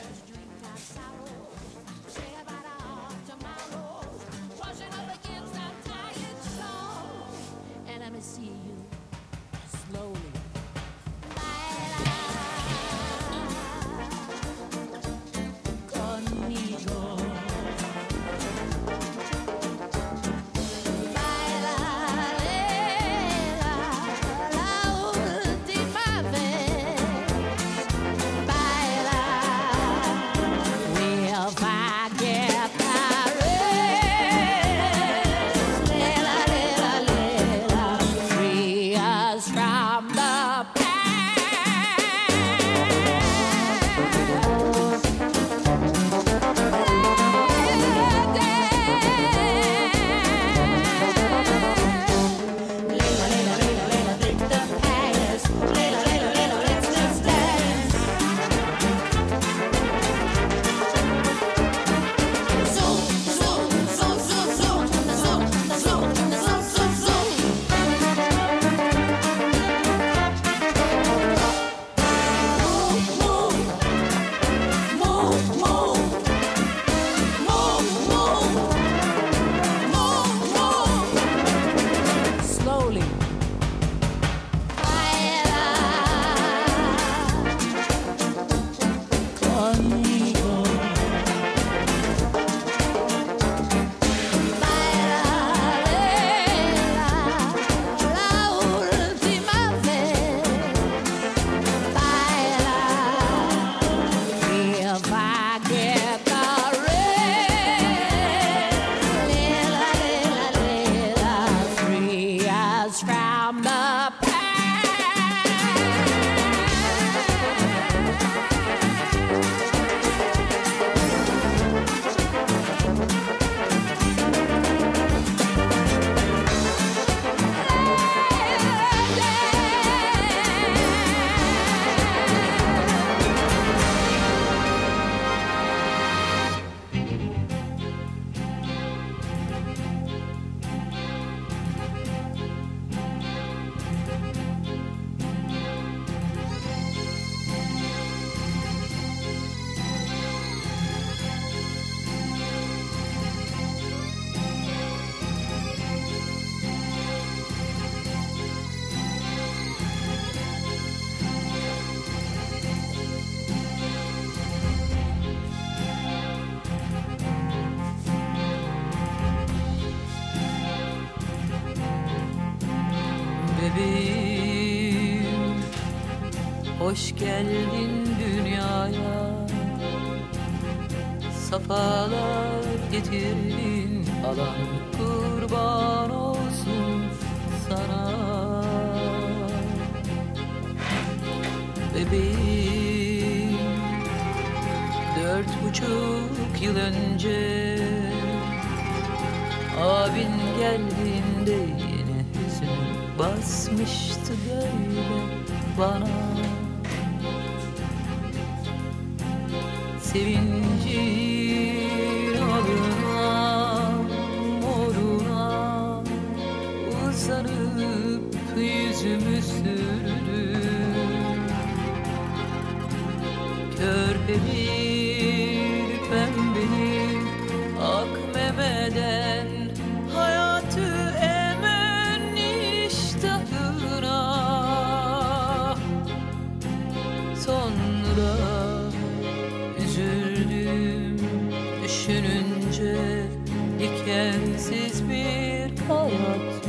[8.21, 8.58] see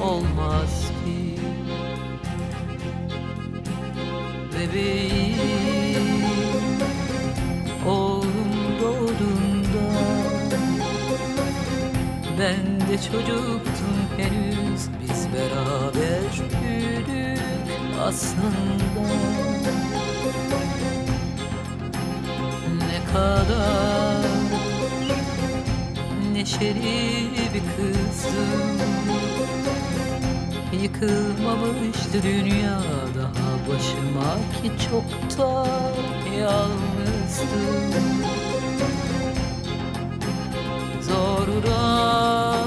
[0.02, 1.40] olmaz ki.
[4.54, 5.30] Bebeğim
[7.88, 10.00] Oğlum doğduğunda
[12.40, 14.90] Ben de çocuktum henüz.
[15.02, 16.22] Biz beraber
[16.62, 17.44] büyüdük
[18.02, 19.10] aslında.
[22.78, 24.26] Ne kadar
[26.34, 28.80] neşeli bir kızdım
[30.74, 32.82] Yıkılmamıştı dünya
[33.18, 35.68] daha başıma ki çoktan
[36.40, 38.20] yalnızdım.
[41.00, 42.59] Geçtik,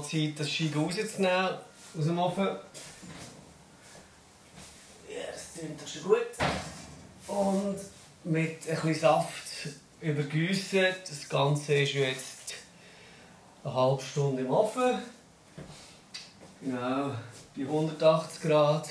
[0.00, 1.58] mal Zeit, das Skigen rauszunehmen
[1.98, 2.44] aus dem Ofen.
[5.08, 6.26] Ja, das klingt doch schon gut.
[7.26, 7.76] Und
[8.24, 9.68] mit bisschen Saft
[10.00, 10.86] übergießen.
[11.08, 12.54] Das Ganze ist jetzt
[13.64, 14.98] eine halbe Stunde im Ofen.
[16.62, 17.10] Genau,
[17.56, 18.88] bei 180 Grad.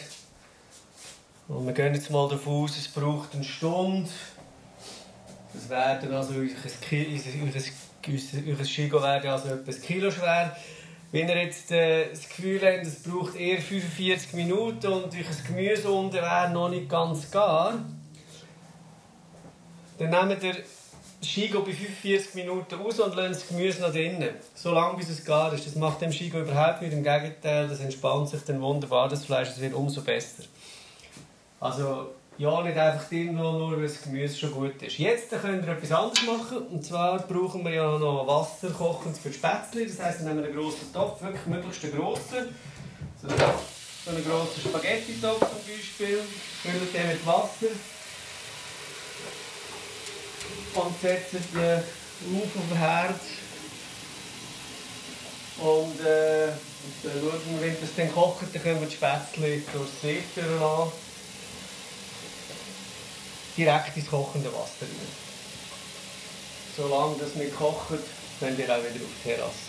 [1.48, 4.10] Und wir gehen jetzt mal davon aus, es braucht eine Stunde.
[5.54, 6.34] Das werden also
[6.82, 7.54] Ki- euer,
[8.08, 10.56] euer, euer Schigo werden also etwa ein Kilo schwer.
[11.12, 15.90] Wenn ihr jetzt äh, das Gefühl habt, es braucht eher 45 Minuten und euer Gemüse
[15.90, 17.74] unten wäre noch nicht ganz gar,
[19.98, 24.30] dann nehmt ihr das Schigo bei 45 Minuten raus und lasst das Gemüse noch drinnen.
[24.54, 25.66] So lange bis es gar ist.
[25.66, 26.94] Das macht dem Schigo überhaupt nicht.
[26.94, 30.44] Im Gegenteil, das entspannt sich dann wunderbar, das Fleisch, wird umso besser.
[31.60, 34.98] Also, ja, nicht einfach lassen, nur weil das Gemüse schon gut ist.
[34.98, 36.68] Jetzt könnt ihr etwas anderes machen.
[36.70, 39.86] Und zwar brauchen wir ja noch Wasser kochend für Spätzle.
[39.86, 42.56] Das heisst, wir nehmen einen grossen Topf, wirklich möglichst einen grossen.
[43.22, 46.20] So, so einen grossen Spaghetti-Topf zum Beispiel.
[46.64, 47.76] Füllen den mit Wasser.
[50.76, 51.80] Und setzen den
[52.38, 53.20] auf auf den Herd.
[55.60, 56.48] Und äh,
[56.82, 60.24] und dann schauen wir, wenn das dann kocht, dann können wir die Spätzle durchs Sieb
[60.38, 61.09] lassen
[63.60, 65.30] direkt ins kochende Wasser rein.
[66.78, 68.00] Solange das nicht kocht,
[68.40, 69.69] könnt ihr auch wieder auf die Terrasse.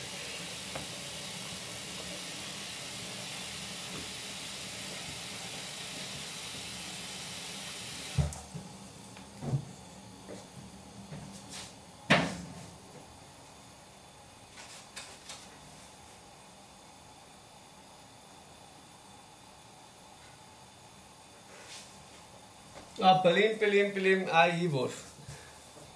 [23.02, 25.04] Ah, Pelim, Pelim, Pelim, ein Einwurf.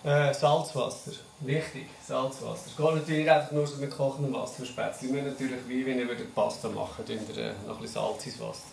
[0.05, 1.13] Äh, Salzwasser.
[1.41, 2.65] Wichtig, Salzwasser.
[2.67, 5.13] Es geht natürlich einfach nur so mit kochendem Wasser Spätzle.
[5.13, 8.73] Wir natürlich, wie wenn ihr Pasta machen würdet, äh, noch ein bisschen Salz ins Wasser.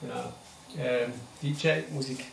[0.00, 0.32] Genau.
[0.78, 1.12] Ähm,
[1.42, 2.24] DJ, Musik.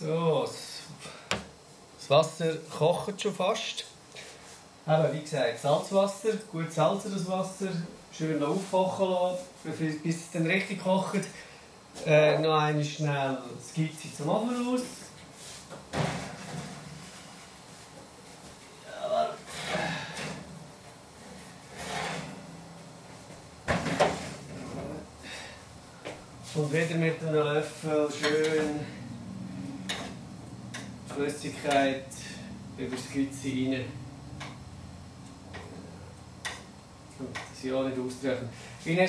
[0.00, 3.84] So, das, Wasser kocht schon fast.
[4.86, 7.66] Aber wie gesagt, Salzwasser, gut salzen das Wasser,
[8.12, 11.22] schön aufkochen lassen, bis es dann richtig kocht.
[12.06, 14.82] Äh, noch einmal schnell das Skizze zum Ofen aus.
[19.02, 19.34] Jawohl.
[26.54, 28.98] Und wieder mit einem Löffel schön
[31.18, 32.04] Flüssigkeit
[33.44, 33.86] über das.
[37.18, 37.28] Und
[37.60, 39.08] sie auch nicht austrocknen.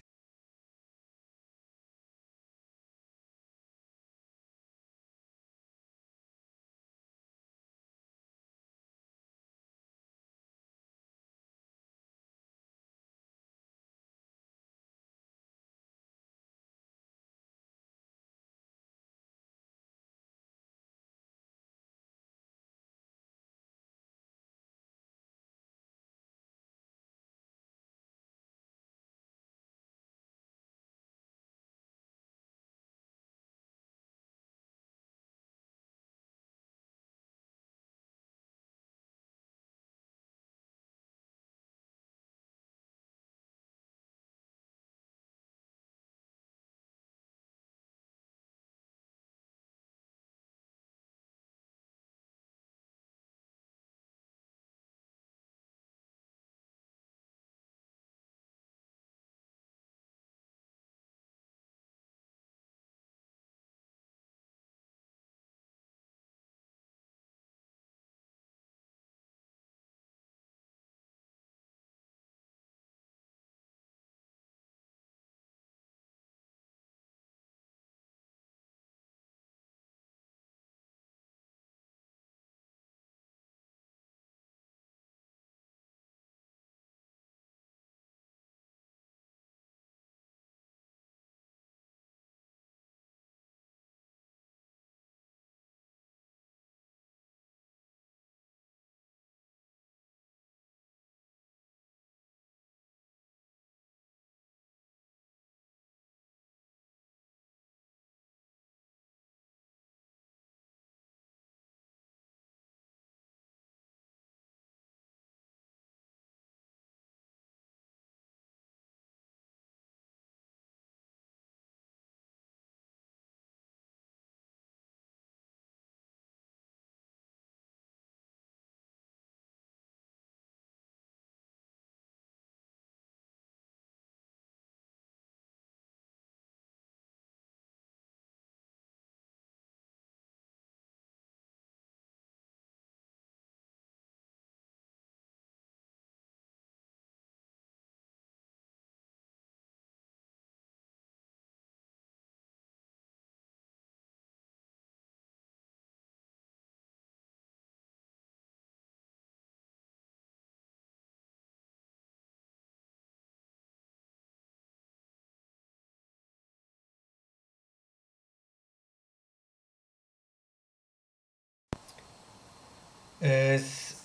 [173.22, 173.96] Es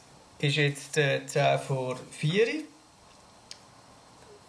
[0.40, 2.52] ist jetzt äh, 10 vor 4 Uhr.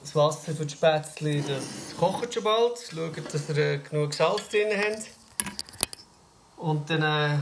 [0.02, 2.78] Das Wasser für die Spätzle das kocht schon bald.
[2.92, 5.08] Schaut, dass ihr äh, genug Salz drin habt.
[6.58, 7.40] Und dann äh,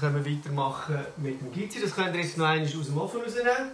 [0.00, 1.80] können wir weitermachen mit dem Gizzi.
[1.80, 3.70] Das könnt ihr jetzt noch einmal aus dem Ofen rausnehmen.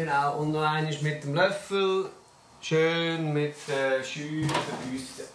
[0.00, 2.06] Genau, und noch einmal mit dem Löffel.
[2.62, 5.26] Schön mit der Scheu verbüssen.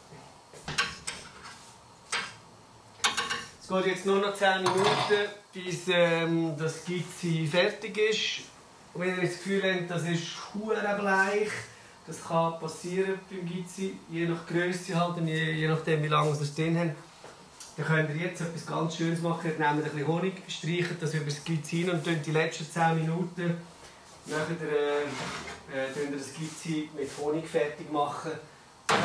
[3.62, 8.50] Es geht jetzt nur noch 10 Minuten, bis ähm, das Gizzi fertig ist.
[8.96, 10.24] Und wenn ihr das Gefühl habt, das ist
[11.00, 11.52] bleich,
[12.08, 16.34] das kann passieren beim Gizzi, je nach Größe halt und je, je nachdem wie lange
[16.34, 16.96] wir es drin haben.
[17.78, 19.46] Dann könnt ihr jetzt etwas ganz Schönes machen.
[19.46, 22.96] Ihr nehmt ein bisschen Honig, streicht das über das Gizzi hin und die letzten 10
[22.96, 23.58] Minuten
[24.28, 25.04] nachher äh,
[25.74, 28.32] äh, tun wir das Gizzi mit Honig fertig machen.
[28.88, 28.98] Das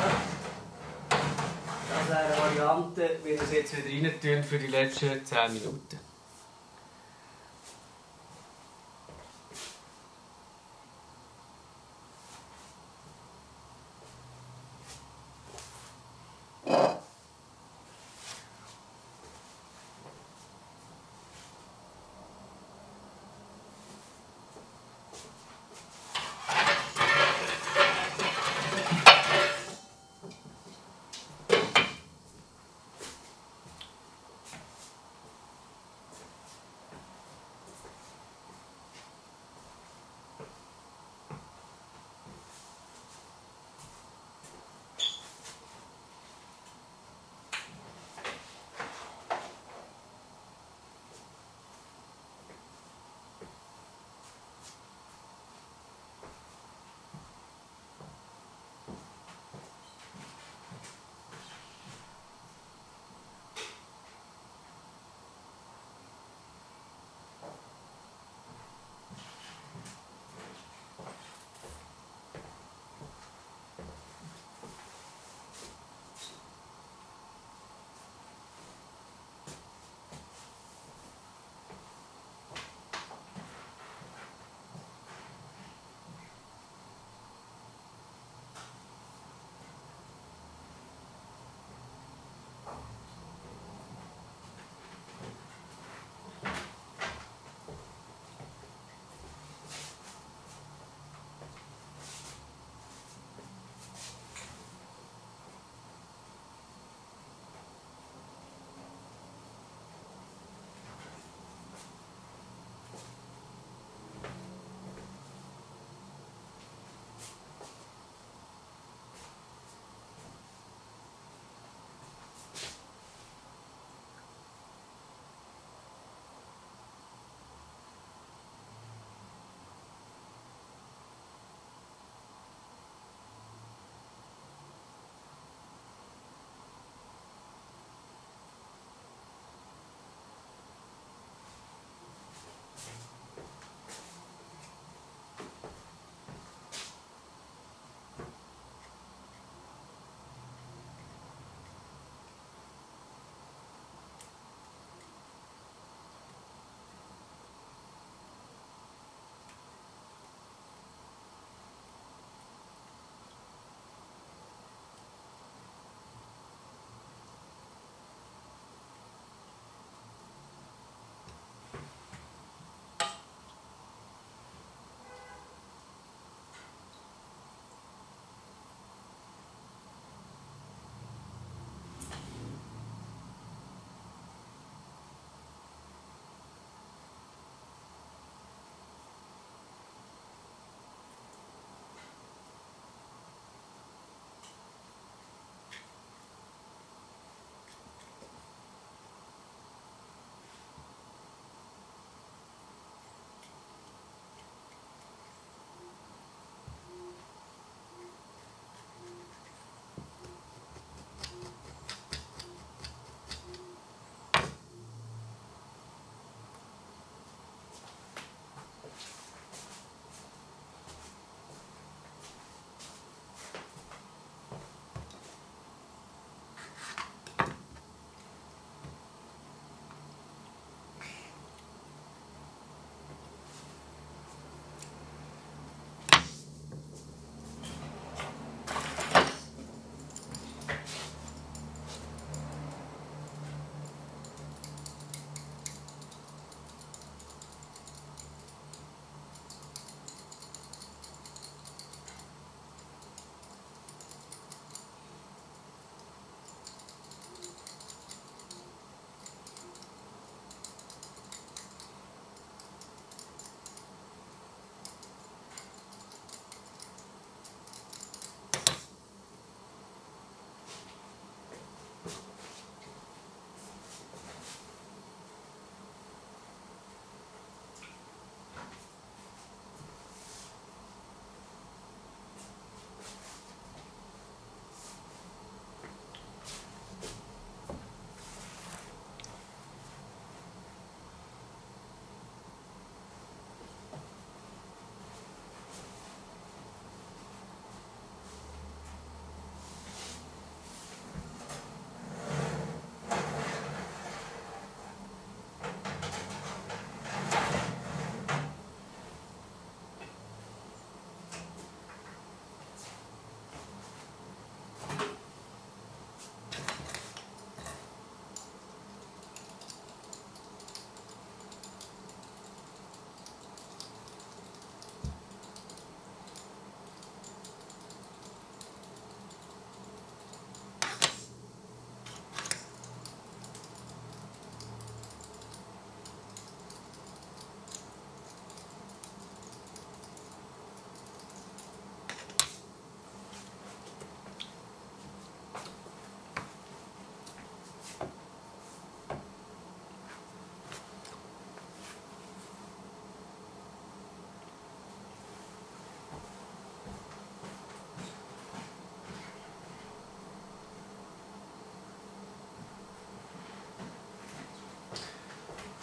[2.09, 6.09] wäre eine Variante, wenn wir es jetzt wieder rein für die letzten 10 Minuten.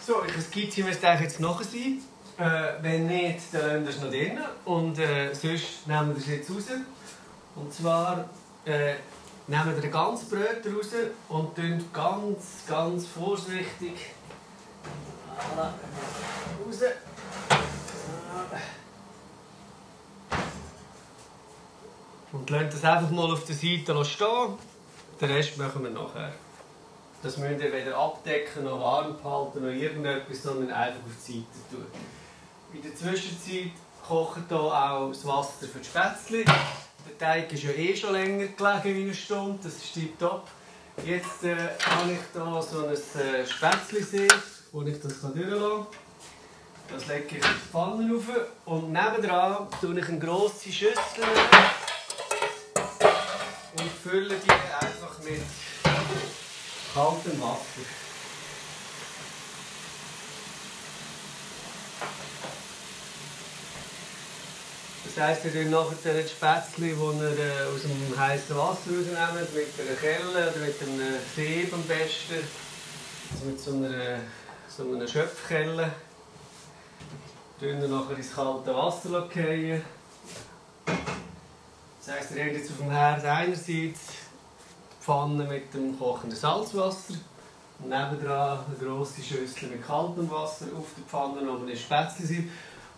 [0.08, 2.00] So, ich Skizze müsste eigentlich jetzt nachher sein.
[2.38, 4.38] Äh, wenn nicht, dann lassen wir es noch drin.
[4.64, 6.64] Und äh, sonst nehmen wir es jetzt raus.
[7.54, 8.26] Und zwar
[8.64, 8.94] äh,
[9.46, 10.86] nehmen wir den ganzen Brötchen raus
[11.28, 14.14] und tun ganz, ganz vorsichtig
[16.66, 16.80] raus.
[22.32, 24.54] Und lassen das einfach mal auf der Seite stehen.
[25.20, 26.32] Den Rest machen wir nachher.
[27.22, 31.46] Das müsst ihr weder abdecken, noch warm behalten, noch irgendetwas, sondern einfach auf die Seite
[31.70, 31.86] tun.
[32.72, 33.72] In der Zwischenzeit
[34.06, 36.44] kocht hier auch das Wasser für die Spätzle.
[36.44, 40.46] Der Teig ist ja eh schon länger gelegen, wie eine Stunde, das ist top.
[41.04, 44.28] Jetzt äh, habe ich hier so ein äh, Spätzle,
[44.72, 45.86] wo ich das durchlassen kann.
[46.90, 48.24] Das lege ich in die Pfanne rauf
[48.64, 51.24] und nebendran tue ich eine grosse Schüssel
[53.78, 55.42] und fülle die einfach mit
[56.94, 57.82] kaltem Wasser.
[65.04, 69.54] Das heisst, ihr nehmt nachher die Spätzle, die ihr äh, aus dem heißen Wasser rausnehmt,
[69.54, 72.46] mit einer Kelle oder mit einem Sieb am besten.
[73.32, 74.20] Also mit so einer,
[74.68, 75.92] so einer Schöpfkelle.
[77.58, 79.82] Tun ihr nachher ins kalte Wasser fallen.
[80.86, 84.27] Das heisst, ihr habt jetzt auf dem Herd einerseits
[85.08, 87.14] Pfanne mit dem kochenden Salzwasser.
[87.78, 92.44] Nebendran eine grosse Schüssel mit kaltem Wasser auf der Pfanne oben ist Spätzle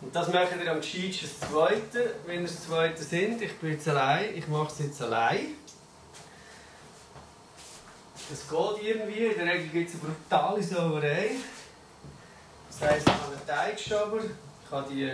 [0.01, 3.41] Und das macht ihr am gescheitsten das Zweite, wenn ihr das Zweite sind.
[3.41, 5.55] Ich bin jetzt allein, ich mache es jetzt allein.
[8.28, 11.31] Das geht irgendwie, in der Regel gibt es eine brutale Sauerei.
[12.70, 15.12] Das heisst, ich habe einen Teigschaber, ich habe die,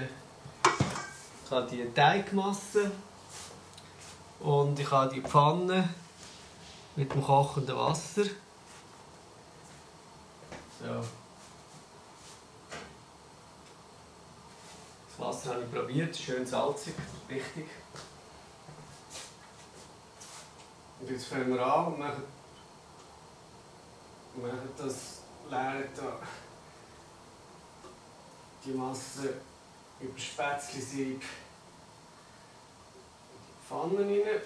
[1.44, 2.90] ich habe die Teigmasse.
[4.40, 5.90] Und ich habe die Pfanne
[6.96, 8.24] mit dem kochenden Wasser.
[8.24, 8.32] So.
[15.08, 16.94] Das Wasser habe ich probiert, schön salzig,
[17.28, 17.66] richtig.
[21.00, 22.22] Und jetzt fangen wir an und machen,
[24.36, 26.18] machen das leeren da
[28.64, 29.34] die Masse
[30.00, 31.26] über Spätzle-Sieb in die
[33.68, 34.40] Pfanne rein.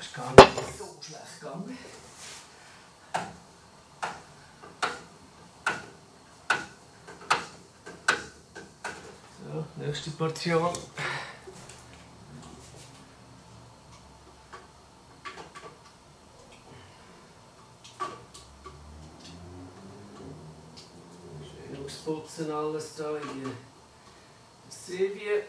[0.00, 1.78] Ist gar nicht so schlecht gegangen.
[9.44, 10.72] So, nächste Portion.
[22.36, 23.52] Schön alles da in die
[24.68, 25.44] Säbie.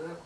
[0.00, 0.16] Ja.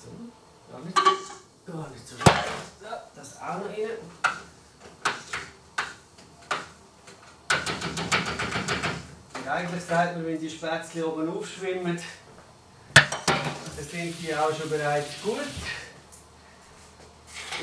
[0.00, 0.08] So,
[0.70, 0.96] gar nicht,
[1.66, 2.44] gar nicht so schlecht.
[2.80, 2.86] So,
[3.16, 3.98] das auch noch rein.
[9.34, 11.98] Und eigentlich sagt man, wenn die Spätzle oben aufschwimmen,
[12.94, 15.40] dann sind die auch schon bereits gut.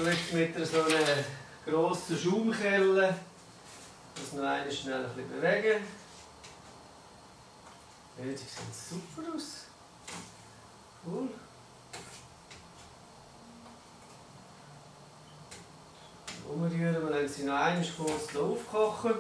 [0.04, 1.24] Jetzt mit so einer
[1.68, 3.16] grossen Schaumkelle
[4.16, 5.84] das noch einmal schnell ein bisschen bewegen.
[8.18, 9.66] Ja, die sehen super aus.
[11.06, 11.30] Cool.
[16.50, 19.14] Umrühren, wir lassen sie noch einmal kurz aufkochen.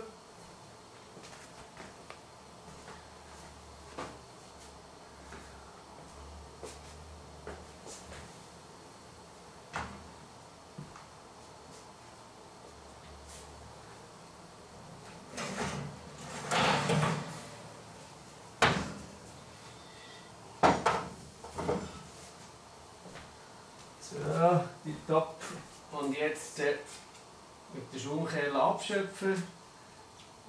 [24.13, 25.37] So, die Top.
[25.91, 26.77] Und jetzt äh,
[27.73, 29.41] mit der Schaumkelle abschöpfen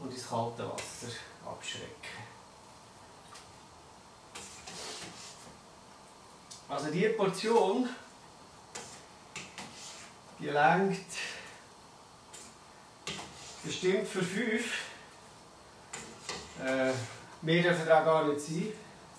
[0.00, 1.12] und ins kalte Wasser
[1.46, 2.24] abschrecken.
[6.68, 7.88] Also diese Portion,
[10.40, 11.12] die lenkt
[13.62, 14.64] bestimmt für fünf.
[16.64, 16.92] Äh,
[17.42, 18.72] mehr dürfen auch gar nicht sein.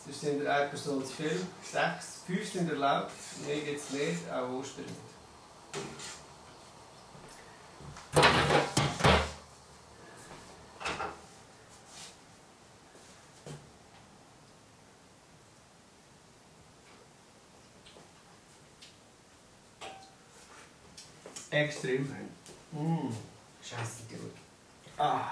[0.03, 1.45] Sonst sind wir eine Person zu viel.
[1.63, 3.11] Sechs, fünf sind erlaubt,
[3.45, 6.14] mehr gibt es nicht, auch Ostern nicht.
[21.65, 22.29] Extrem fein.
[22.71, 23.11] Mmh.
[23.63, 24.35] Scheiße, gut.
[24.99, 25.31] Ah.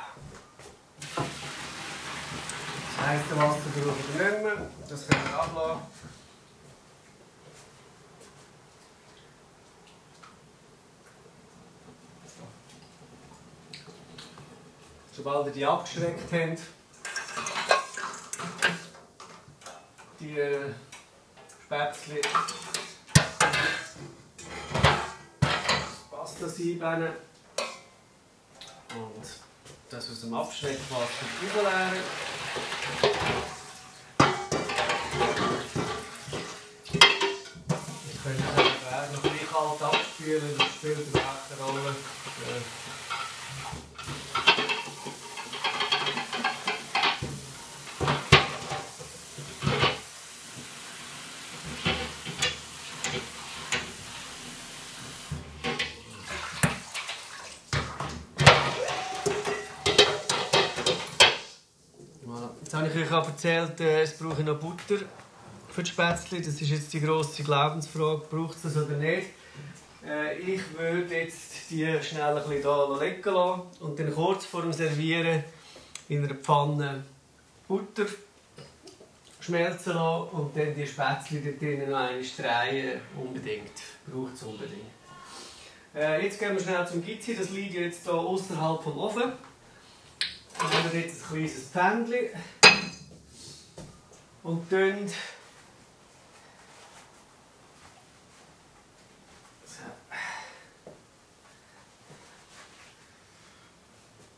[3.00, 4.68] Heiße Wasser brauchen wir nicht mehr.
[4.90, 5.82] Das können wir ablassen.
[15.16, 16.62] Sobald ihr die abgeschreckt habt,
[20.20, 20.74] die äh,
[21.66, 22.22] Spätzle
[26.44, 27.14] Pasta einbinden
[28.96, 29.26] und
[29.90, 32.04] das aus dem Abschreckwasser überleeren.
[38.06, 41.90] Wir können den Weg noch bisschen kalt abspülen, das spielt überhaupt keine Rolle.
[41.90, 42.62] Äh,
[62.34, 62.50] Voilà.
[62.64, 65.04] Jetzt habe ich euch auch erzählt, äh, es brauche noch Butter
[65.70, 66.40] für die Spätzle.
[66.40, 69.28] Das ist jetzt die grosse Glaubensfrage, braucht es das oder nicht?
[70.08, 74.62] Äh, ich würde jetzt die schnell ein bisschen hier liegen lassen und dann kurz vor
[74.62, 75.44] dem Servieren
[76.10, 77.04] in einer Pfanne
[77.68, 78.06] Butter
[79.40, 83.02] schmelzen lassen und dann die Spätzle dort drinnen noch einmal drehen.
[83.20, 83.72] Unbedingt.
[84.06, 84.92] Braucht es unbedingt.
[85.96, 87.36] Äh, jetzt gehen wir schnell zum Gizzi.
[87.36, 89.32] Das liegt jetzt hier außerhalb vom Ofen.
[90.60, 92.30] Dann haben wir jetzt ein kleines Pfändchen.
[94.44, 95.10] Und dann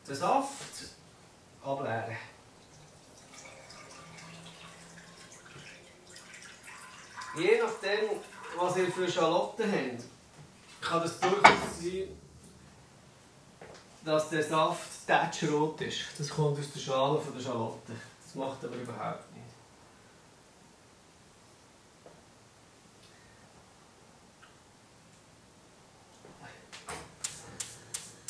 [0.07, 0.95] den Saft
[1.63, 2.15] ableeren.
[7.35, 8.21] Je nachdem,
[8.57, 10.03] was ihr für Schalotten habt,
[10.79, 12.07] kann es durchaus sein,
[14.05, 16.01] dass der Saft tätschrot ist.
[16.17, 17.93] Das kommt aus der Schale der Schalotte.
[18.23, 19.45] Das macht aber überhaupt nicht.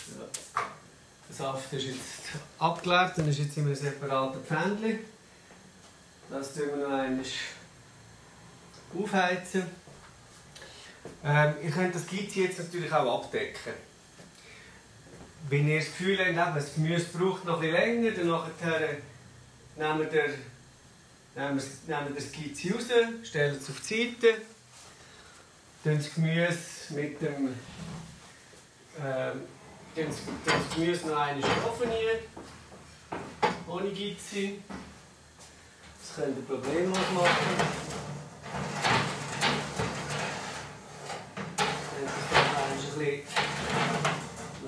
[0.08, 0.24] So.
[1.25, 2.22] Der Saft ist jetzt
[2.60, 5.00] abgeleert und ist jetzt in einem separaten Pfändchen.
[6.30, 7.26] Das tun wir noch einmal
[8.98, 9.64] aufheizen.
[11.24, 13.74] Ähm, ihr könnt das Gizzi jetzt natürlich auch abdecken.
[15.50, 18.98] Wenn ihr das Gefühl habt, das Gemüse braucht noch ein länger, dann nachher
[19.76, 20.24] nehmen wir,
[21.36, 22.86] nehmen wir, das Gizzi raus,
[23.24, 24.42] stellen es auf die Seite,
[25.84, 26.58] dann das Gemüse
[26.92, 27.50] mit dem
[29.04, 29.42] ähm,
[29.96, 30.16] das,
[30.46, 33.22] das Gemüse noch einmal Ofen rein,
[33.68, 34.60] ohne Gizzi.
[36.00, 37.34] Das könnt ihr problemlos machen.
[42.58, 43.24] Ein bisschen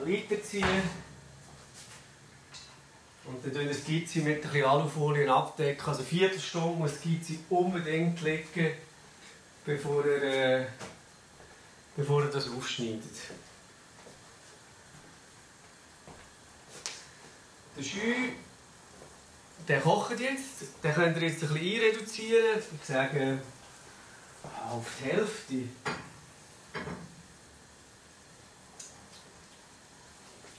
[0.06, 1.08] weiterziehen.
[3.26, 5.86] Und dann tun das Gizzi mit ein bisschen Alufolie abdecken.
[5.86, 8.72] Also eine Viertelstunde muss das Gizzi unbedingt liegen,
[9.66, 10.66] bevor er, äh,
[11.98, 13.04] bevor er das aufschneidet.
[17.78, 18.14] Der Schü,
[19.68, 20.84] der kocht jetzt.
[20.84, 22.60] Den könnt ihr jetzt ein bisschen einreduzieren.
[22.82, 23.38] Ich sage
[24.68, 25.54] auf die Hälfte.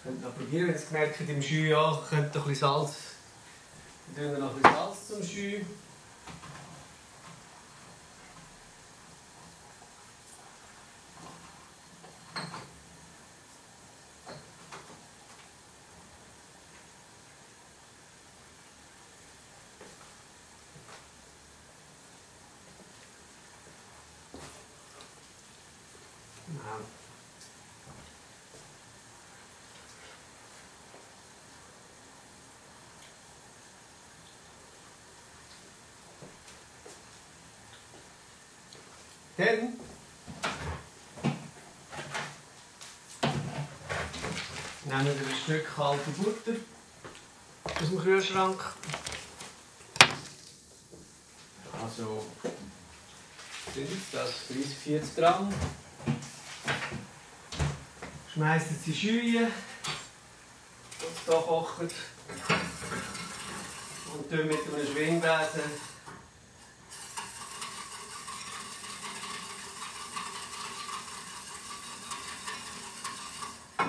[0.04, 2.54] Könnt noch probieren, wenn ihr es gemerkt habt, im Schü ja, könnt ihr ein bisschen
[2.54, 2.94] Salz.
[4.14, 5.60] Dann noch ein bisschen Salz zum Schü.
[26.48, 26.78] Ja.
[39.38, 39.78] Dann
[45.04, 46.56] nehmen wir ein Stück kalte Butter
[47.64, 48.60] aus dem Kühlschrank.
[51.80, 52.26] Also
[53.72, 55.54] sind das 30, 40 Gramm.
[58.34, 59.50] Schmeißen sie Schühe, die hier
[61.26, 61.88] kochen.
[64.14, 65.88] Und tun mit einem Schwingbesen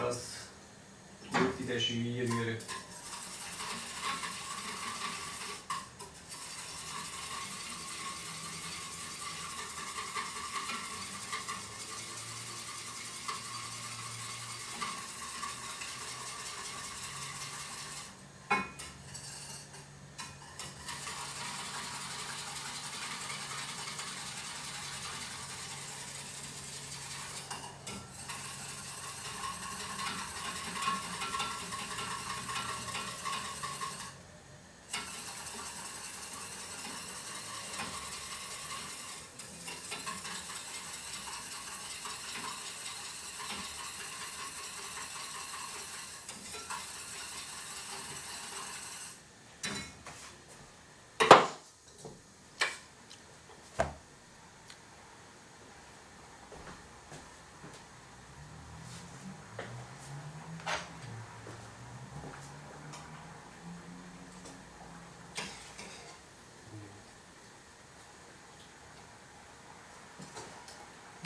[0.10, 0.28] das
[1.32, 2.58] gut in den Schühe rühren.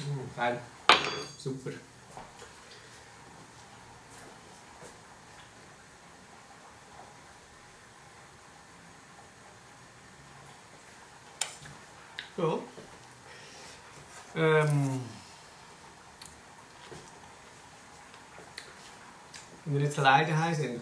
[0.06, 0.60] Mm, fein.
[1.38, 1.72] Super.
[12.36, 12.60] Ja.
[14.36, 15.02] Ähm.
[19.66, 20.82] Wenn wir jetzt alleine daheim sind,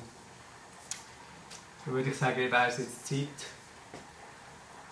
[1.85, 3.27] dann würde ich sagen, wäre es jetzt Zeit,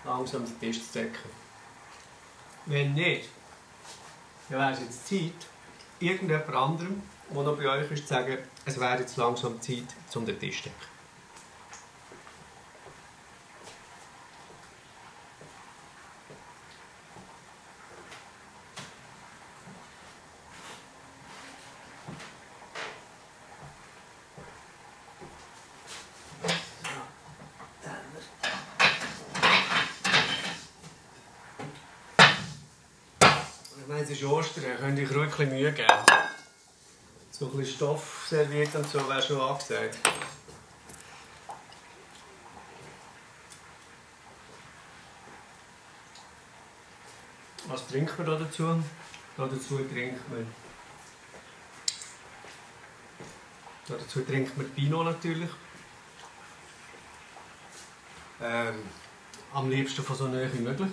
[0.05, 1.29] langsam den Tisch zu decken.
[2.67, 3.29] Wenn nicht,
[4.49, 5.47] dann wäre es jetzt Zeit,
[5.99, 7.01] irgendjemand anderem,
[7.33, 9.83] der noch bei euch ist, zu sagen, es wäre jetzt langsam Zeit,
[10.15, 10.98] um den Tisch zu decken.
[33.99, 35.89] Ich es ist Ostern, könnt ihr euch ruhig ein Mühe geben.
[37.31, 39.97] So ein bisschen Stoff serviert und so wäre schon angesagt.
[47.67, 48.81] Was trinkt man da dazu?
[49.35, 50.47] Da dazu trinkt man.
[53.85, 55.49] Da dazu trinkt man Pinot natürlich.
[58.41, 58.75] Ähm,
[59.53, 60.89] am liebsten von so nahe wie möglich.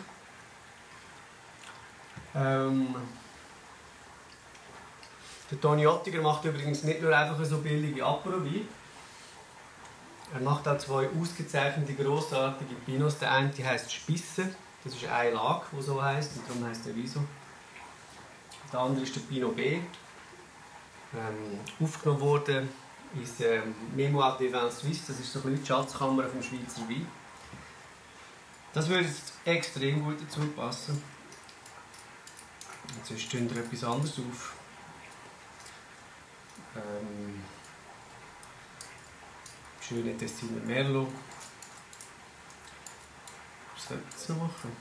[2.36, 2.94] Ähm,
[5.50, 8.68] der Toni Ottiger macht übrigens nicht nur einfach so billige Apero-Wein.
[10.34, 13.18] Er macht auch zwei ausgezeichnete, grossartige Pinots.
[13.20, 14.50] Der eine heißt Spisse,
[14.84, 17.20] das ist eine Lage, die so heißt und darum heißt der Wein so.
[18.72, 19.74] Der andere ist der Pinot B.
[21.14, 22.68] Ähm, aufgenommen worden
[23.22, 27.06] ist ähm, Mémoire des Vins Suisses, das ist so ein die Schatzkammer vom Schweizer Wein.
[28.74, 29.08] Das würde
[29.44, 31.02] extrem gut dazu passen.
[32.96, 34.54] Jetzt stehen wir etwas anderes auf.
[36.74, 37.42] Ähm,
[39.80, 41.12] schöne Tessiner Merlot.
[43.74, 44.76] Was soll ich jetzt noch machen?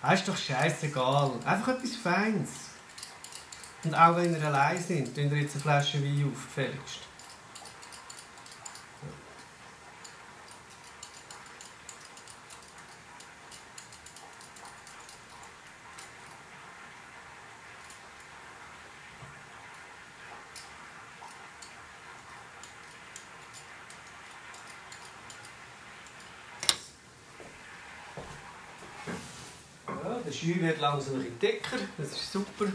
[0.00, 1.32] Ah, ist doch scheißegal.
[1.44, 2.50] Einfach etwas Feines.
[3.84, 7.07] Und auch wenn ihr allein sind, tun ihr jetzt eine Flasche Wein auf, gefälligst.
[30.38, 32.66] Schü wird langsam ein bisschen dicker, das ist super.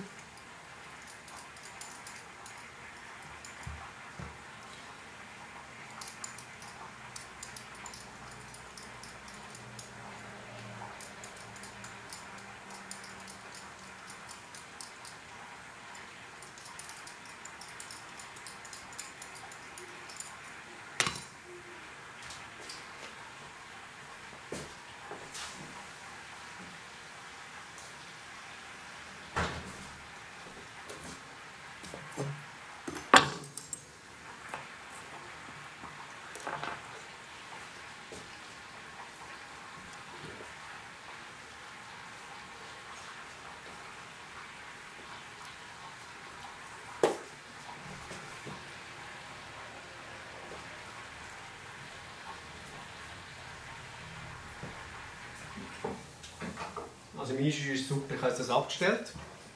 [57.23, 59.13] Also mein Einstieg ist super, ich habe das abgestellt.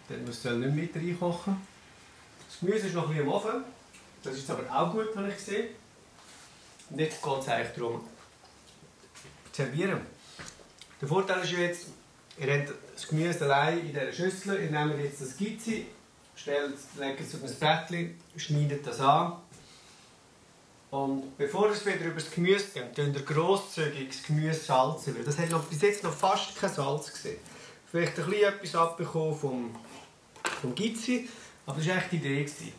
[0.08, 1.62] Dann müsst ihr nicht weiter reinkochen.
[2.48, 3.64] Das Gemüse ist noch ein bisschen im Ofen.
[4.24, 5.68] Das ist aber auch gut, habe ich gesehen.
[6.90, 8.08] Und jetzt geht es eigentlich darum,
[9.52, 10.00] zu servieren.
[11.02, 11.88] Der Vorteil ist jetzt,
[12.38, 14.62] ihr habt das Gemüse allein in dieser Schüssel.
[14.62, 15.88] Ihr nehmt jetzt das Gizzi,
[16.46, 19.34] legt es auf ein Brettchen, schneidet das an.
[20.90, 25.18] Und bevor es wieder über das Gemüse geht, tun ihr grosszügig das Gemüse salzen.
[25.26, 27.57] Das hat noch, bis jetzt noch fast kein Salz gesehen.
[27.90, 29.76] Vielleicht ein bisschen etwas abbekommen vom,
[30.62, 31.30] vom Gizzi,
[31.66, 32.44] aber das war echt die Idee.
[32.44, 32.74] Gewesen,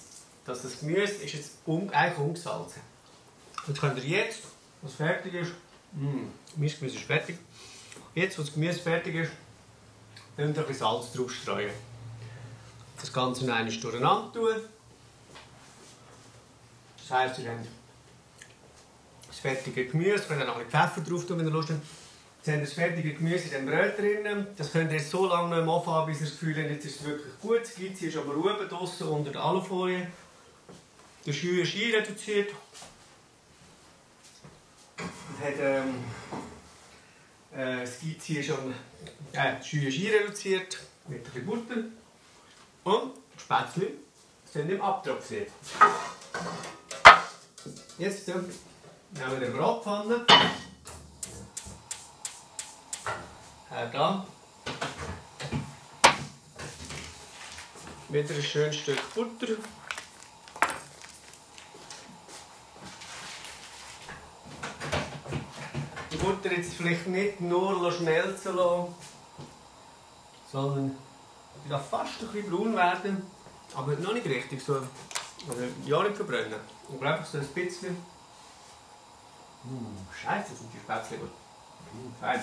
[0.45, 2.83] dass das Gemüse ist jetzt un, eigentlich ungesalzen
[3.67, 4.41] Jetzt könnt ihr jetzt,
[4.83, 5.53] was fertig ist,
[5.93, 6.27] mm,
[6.57, 7.39] mein Gemüse ist fertig,
[8.15, 9.33] jetzt, wo das Gemüse fertig ist,
[10.39, 11.71] ihr ein bisschen Salz drauf streuen.
[13.01, 14.57] Das Ganze noch einmal durcheinander tun.
[16.99, 17.67] Das heisst, ihr habt
[19.27, 21.83] das fertige Gemüse, könnt ihr noch ein bisschen Pfeffer drauf tun, wenn ihr Lust habt.
[22.49, 24.47] Habt ihr das fertige Gemüse in dem Brot drin.
[24.57, 26.87] Das könnt ihr so lange noch im Ofen haben, bis ihr das Gefühl habt, jetzt
[26.87, 27.61] ist es wirklich gut.
[27.61, 30.07] Das Gizzi ist aber oben draussen unter der Alufolie.
[31.27, 32.55] Der Schü ist einreduziert.
[34.99, 35.95] Und hat, ähm,
[37.55, 38.73] äh, das Gizzi ist am,
[39.33, 40.79] äh, die Schü ist einreduziert.
[41.07, 41.85] mit ein bisschen Butter
[42.85, 43.89] und Spätzle
[44.51, 45.47] sind im Abtropfen.
[47.99, 48.51] Jetzt äh, nehmen
[49.13, 50.25] wir eine Bratpfanne.
[53.71, 54.25] Da.
[58.09, 59.55] Wieder ein schönes Stück Butter.
[66.11, 68.95] Die Butter jetzt vielleicht nicht nur schmelzen lassen,
[70.51, 70.97] sondern
[71.65, 73.23] die darf fast ein bisschen braun werden,
[73.75, 74.77] aber noch nicht richtig so.
[75.49, 76.59] Also ja nicht verbrennen.
[76.91, 77.97] Aber einfach so ein bisschen.
[79.65, 81.31] Mmh, Scheiße, sind die Spätzle gut.
[81.93, 82.43] Mmh, fein.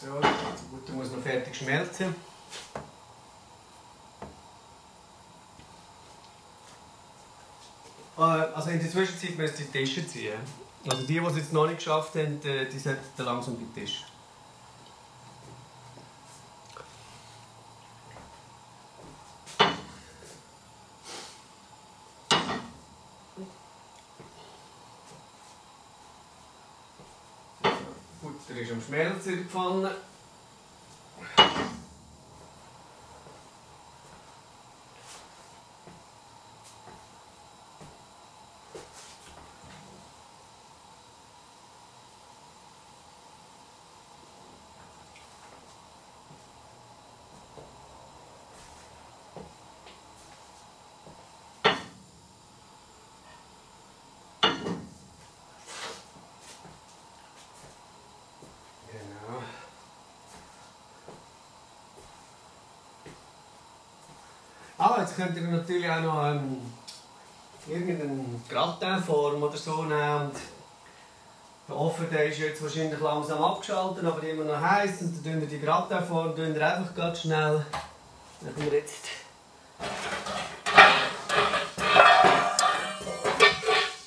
[0.00, 2.14] So, die Butter muss noch fertig schmelzen.
[8.16, 10.38] Äh, Also in der Zwischenzeit müsst ihr die Tische ziehen.
[10.88, 13.86] Also die, die es jetzt noch nicht geschafft haben, die die sollten langsam bei den
[28.90, 29.46] Tisch.
[29.52, 29.94] Butter
[64.82, 66.56] Ah, jetzt könnt ihr natürlich auch noch ähm,
[67.68, 70.30] irgendeine Gratinform oder so nehmen.
[71.68, 75.02] Der Ofen der ist jetzt wahrscheinlich langsam abgeschaltet, aber immer noch heiß.
[75.02, 77.62] Und dann tun wir die Gratinform einfach ganz schnell.
[78.40, 79.04] Machen wir jetzt.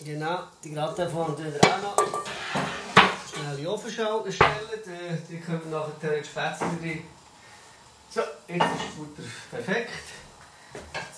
[0.04, 1.98] Genau, die Gratinform tun wir auch noch
[3.32, 5.24] schnell in den Ofen stellen.
[5.30, 7.04] Die können wir nachher die Spätzle rein.
[8.10, 10.23] So, jetzt ist die Butter perfekt.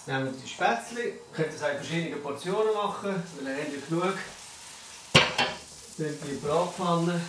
[0.07, 1.03] Nehmen wir die Spätzle.
[1.03, 4.18] Ihr könnt das auch in verschiedenen Portionen machen, weil ihr habt ja genug.
[5.98, 7.22] Dann die Bratpfanne.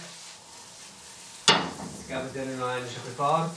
[1.49, 3.57] Jetzt geben wir denen noch ein bisschen Farbe.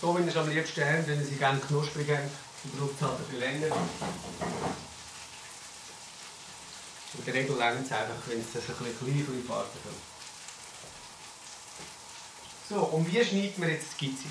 [0.00, 2.30] So wie ihr es am liebsten habt, wenn ihr sie gerne knusprig habt.
[2.64, 3.76] Dann braucht es halt ein bisschen länger.
[7.16, 9.94] In der Regel längt es einfach, wenn es ein bisschen klein, Farbe hat.
[12.68, 14.28] So, und wie schneidet man jetzt die Skizze?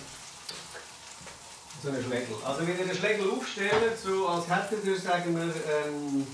[1.83, 2.37] So einen Schlägel.
[2.45, 6.25] Also wenn ihr den Schlägel aufstellt, so als hättet ihr, sagen wir, ähm,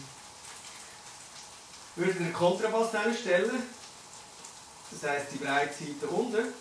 [1.96, 2.90] würdet ihr einen Kontrabass
[3.20, 3.64] stellen.
[4.92, 6.54] Das heisst die breite Seite unten.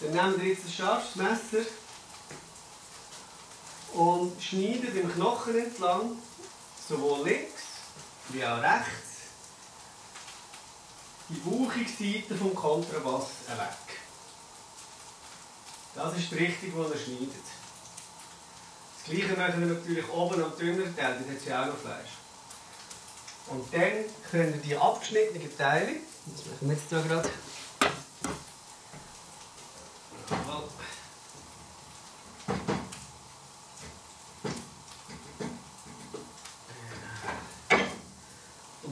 [0.00, 1.68] Dann nehmt ihr jetzt ein scharfes Messer
[3.92, 6.16] und schneidet im Knochen entlang,
[6.88, 7.62] sowohl links
[8.30, 9.28] wie auch rechts,
[11.28, 13.98] die bauchige Seite vom Kontrabass weg.
[15.94, 17.63] Das ist die Richtung, die er schneidet.
[19.06, 22.08] Das gleiche machen wir natürlich oben am dünneren Teil, dort hat ja auch noch Fleisch.
[23.48, 23.92] Und dann
[24.30, 27.28] können wir die abgeschnittenen Teile, das machen wir jetzt hier gerade,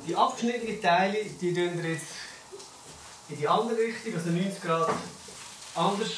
[0.07, 2.07] die abgeschnittenen Teile, die tun wir jetzt
[3.31, 4.91] in die andere Richtung, also 90 Grad
[5.75, 6.11] anders,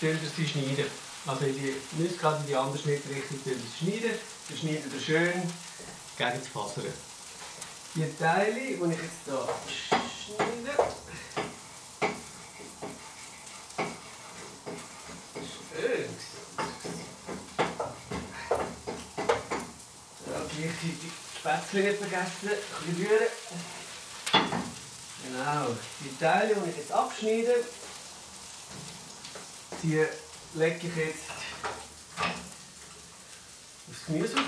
[0.00, 1.03] tun wir sie schneiden.
[1.26, 4.18] Also in die 90 Grad in die andere Schnittrichtung sie schneiden.
[4.48, 5.32] Dann schneiden wir schön
[6.18, 6.92] gegen das Fasern.
[7.94, 9.48] Die Teile, die ich jetzt hier
[10.36, 10.94] schneide,
[20.82, 23.26] die Spätzle vergessen, ein bisschen rühren.
[25.24, 27.64] Genau, die Teile, die ich jetzt abschneide,
[29.82, 30.06] die
[30.54, 31.30] lege ich jetzt
[33.90, 34.46] aufs Gemüse rauf.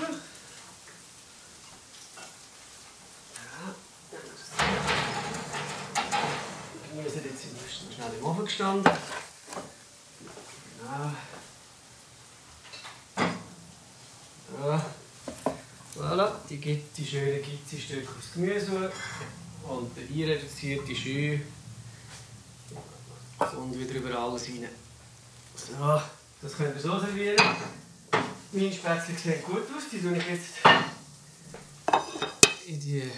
[6.73, 8.91] Das Gemüse jetzt sind wir schnell im Ofen gestanden.
[10.79, 11.11] Genau.
[15.95, 18.91] Voilà, die gibt die schönen Gizzi-Stücke aufs Gemüse
[19.67, 21.39] und der einreduzierte Schü
[23.39, 24.69] und wieder über alles rein.
[25.57, 26.01] So,
[26.41, 27.43] das könnt ihr so servieren.
[28.51, 30.59] Meine Spätzle sehen gut aus, die tue ich jetzt
[32.67, 33.11] in die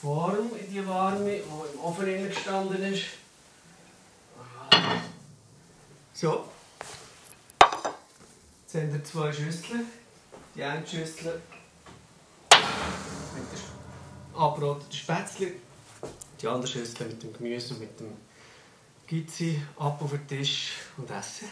[0.00, 3.04] Form, in die warme, die im Ofen gestanden ist.
[6.12, 6.48] So.
[7.60, 9.86] Jetzt haben wir zwei Schüsseln.
[10.54, 11.40] Die eine Schüssel
[12.50, 15.52] mit dem angebratenen Spätzle.
[16.40, 18.16] Die andere Schüssel mit dem Gemüse und mit dem
[19.06, 21.48] Gizzi ab auf den Tisch und essen.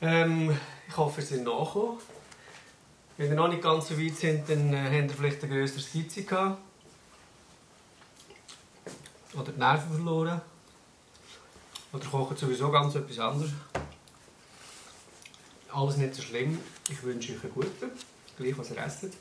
[0.00, 0.56] Ähm,
[0.88, 1.98] ich hoffe, ihr seid nachgekommen.
[3.16, 5.92] Wenn ihr noch nicht ganz so weit sind, dann äh, habt ihr vielleicht ein grösseres
[5.92, 6.60] Gizzi gehabt.
[9.34, 10.40] Oder die Nerven verloren.
[11.92, 13.52] Oder kochen sowieso ganz etwas anderes.
[15.72, 16.58] Alles nicht so schlimm.
[16.88, 17.90] Ich wünsche euch einen guten,
[18.36, 19.16] gleich was ihr esst.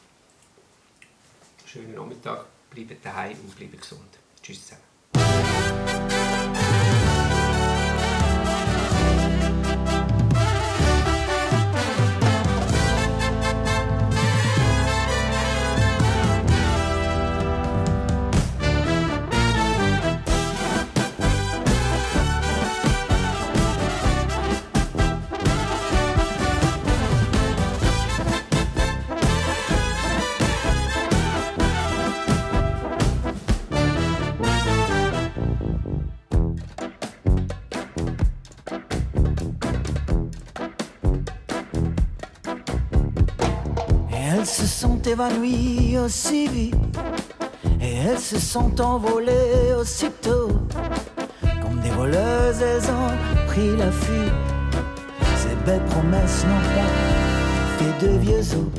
[1.65, 4.19] Schönen Nachmittag, bleibt daheim und bleibt gesund.
[4.41, 4.92] Tschüss zusammen.
[44.35, 46.75] Elles se sont évanouies aussi vite.
[47.81, 50.49] Et elles se sont envolées aussitôt
[51.61, 54.33] Comme des voleuses, elles ont pris la fuite.
[55.37, 56.89] Ces belles promesses n'ont pas
[57.77, 58.71] fait de vieux os.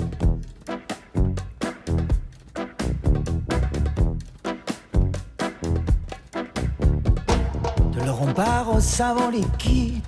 [8.08, 10.02] Rempart au savon liquide.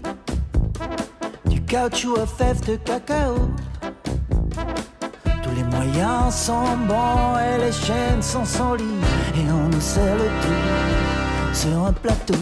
[1.44, 3.50] Du caoutchouc aux fèves de cacao
[5.86, 8.86] moyens sont bons et les chaînes sont solides.
[9.34, 12.34] Et on nous sert le tout sur un plateau.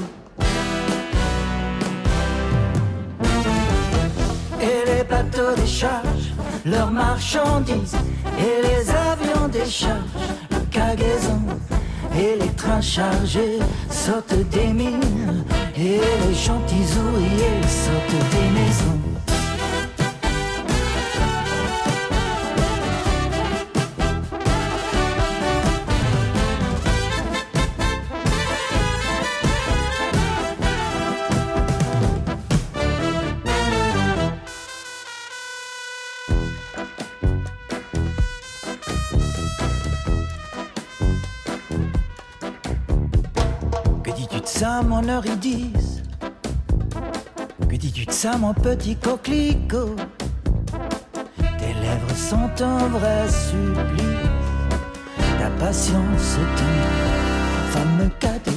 [4.60, 6.34] Et les bateaux déchargent
[6.64, 7.96] leurs marchandises.
[8.38, 10.00] Et les avions déchargent
[10.50, 11.42] leurs cargaisons
[12.16, 13.58] Et les trains chargés
[13.90, 15.44] sortent des mines.
[15.76, 19.14] Et les gentils ouvriers sortent des maisons
[45.24, 45.30] Que
[47.76, 49.96] dis-tu de ça, mon petit coquelicot.
[51.59, 54.05] Tes lèvres sont un vrai supplice.
[55.38, 56.76] Ta patience est un
[57.72, 58.52] fameux cadeau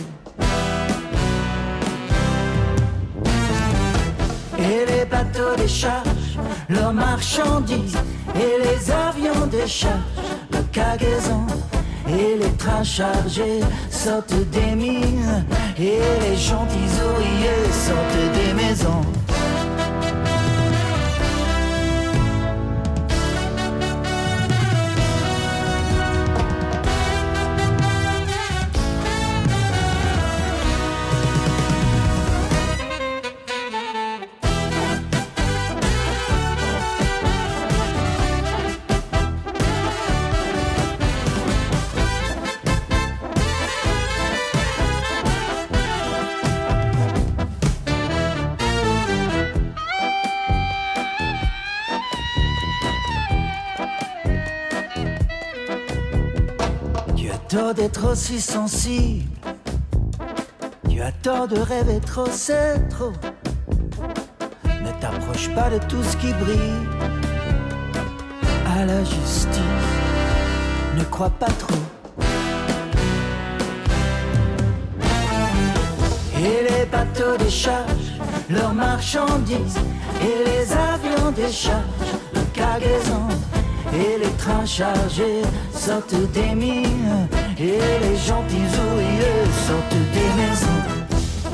[4.59, 6.37] Et les bateaux déchargent
[6.67, 7.97] leurs marchandises
[8.35, 9.95] Et les avions déchargent
[10.51, 11.47] leurs cargaisons
[12.09, 15.45] Et les trains chargés sortent des mines
[15.79, 16.75] Et les gentils
[17.05, 19.16] ouvriers sortent des maisons
[58.15, 59.25] sensible.
[60.89, 63.11] Tu as tort de rêver trop, c'est trop.
[64.65, 66.87] Ne t'approche pas de tout ce qui brille.
[68.75, 69.61] À la justice,
[70.97, 71.75] ne crois pas trop.
[76.39, 78.13] Et les bateaux déchargent
[78.49, 79.79] leurs marchandises.
[80.21, 83.29] Et les avions déchargent leurs cargaisons.
[83.93, 85.41] Et les trains chargés
[85.73, 87.27] sortent des mines.
[87.59, 90.83] Et les gentils ouvriers sortent des maisons.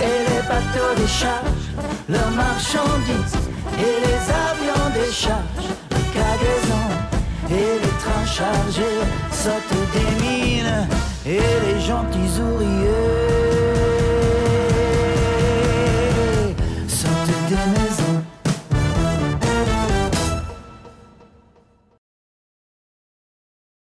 [0.02, 1.72] Et les bateaux déchargent
[2.10, 3.38] leurs marchandises.
[3.80, 6.92] Et les avions déchargent leurs cargaisons.
[7.50, 9.00] Et les trains chargés
[9.32, 10.88] sortent des mines.
[11.26, 13.43] Et les gentils ouvriers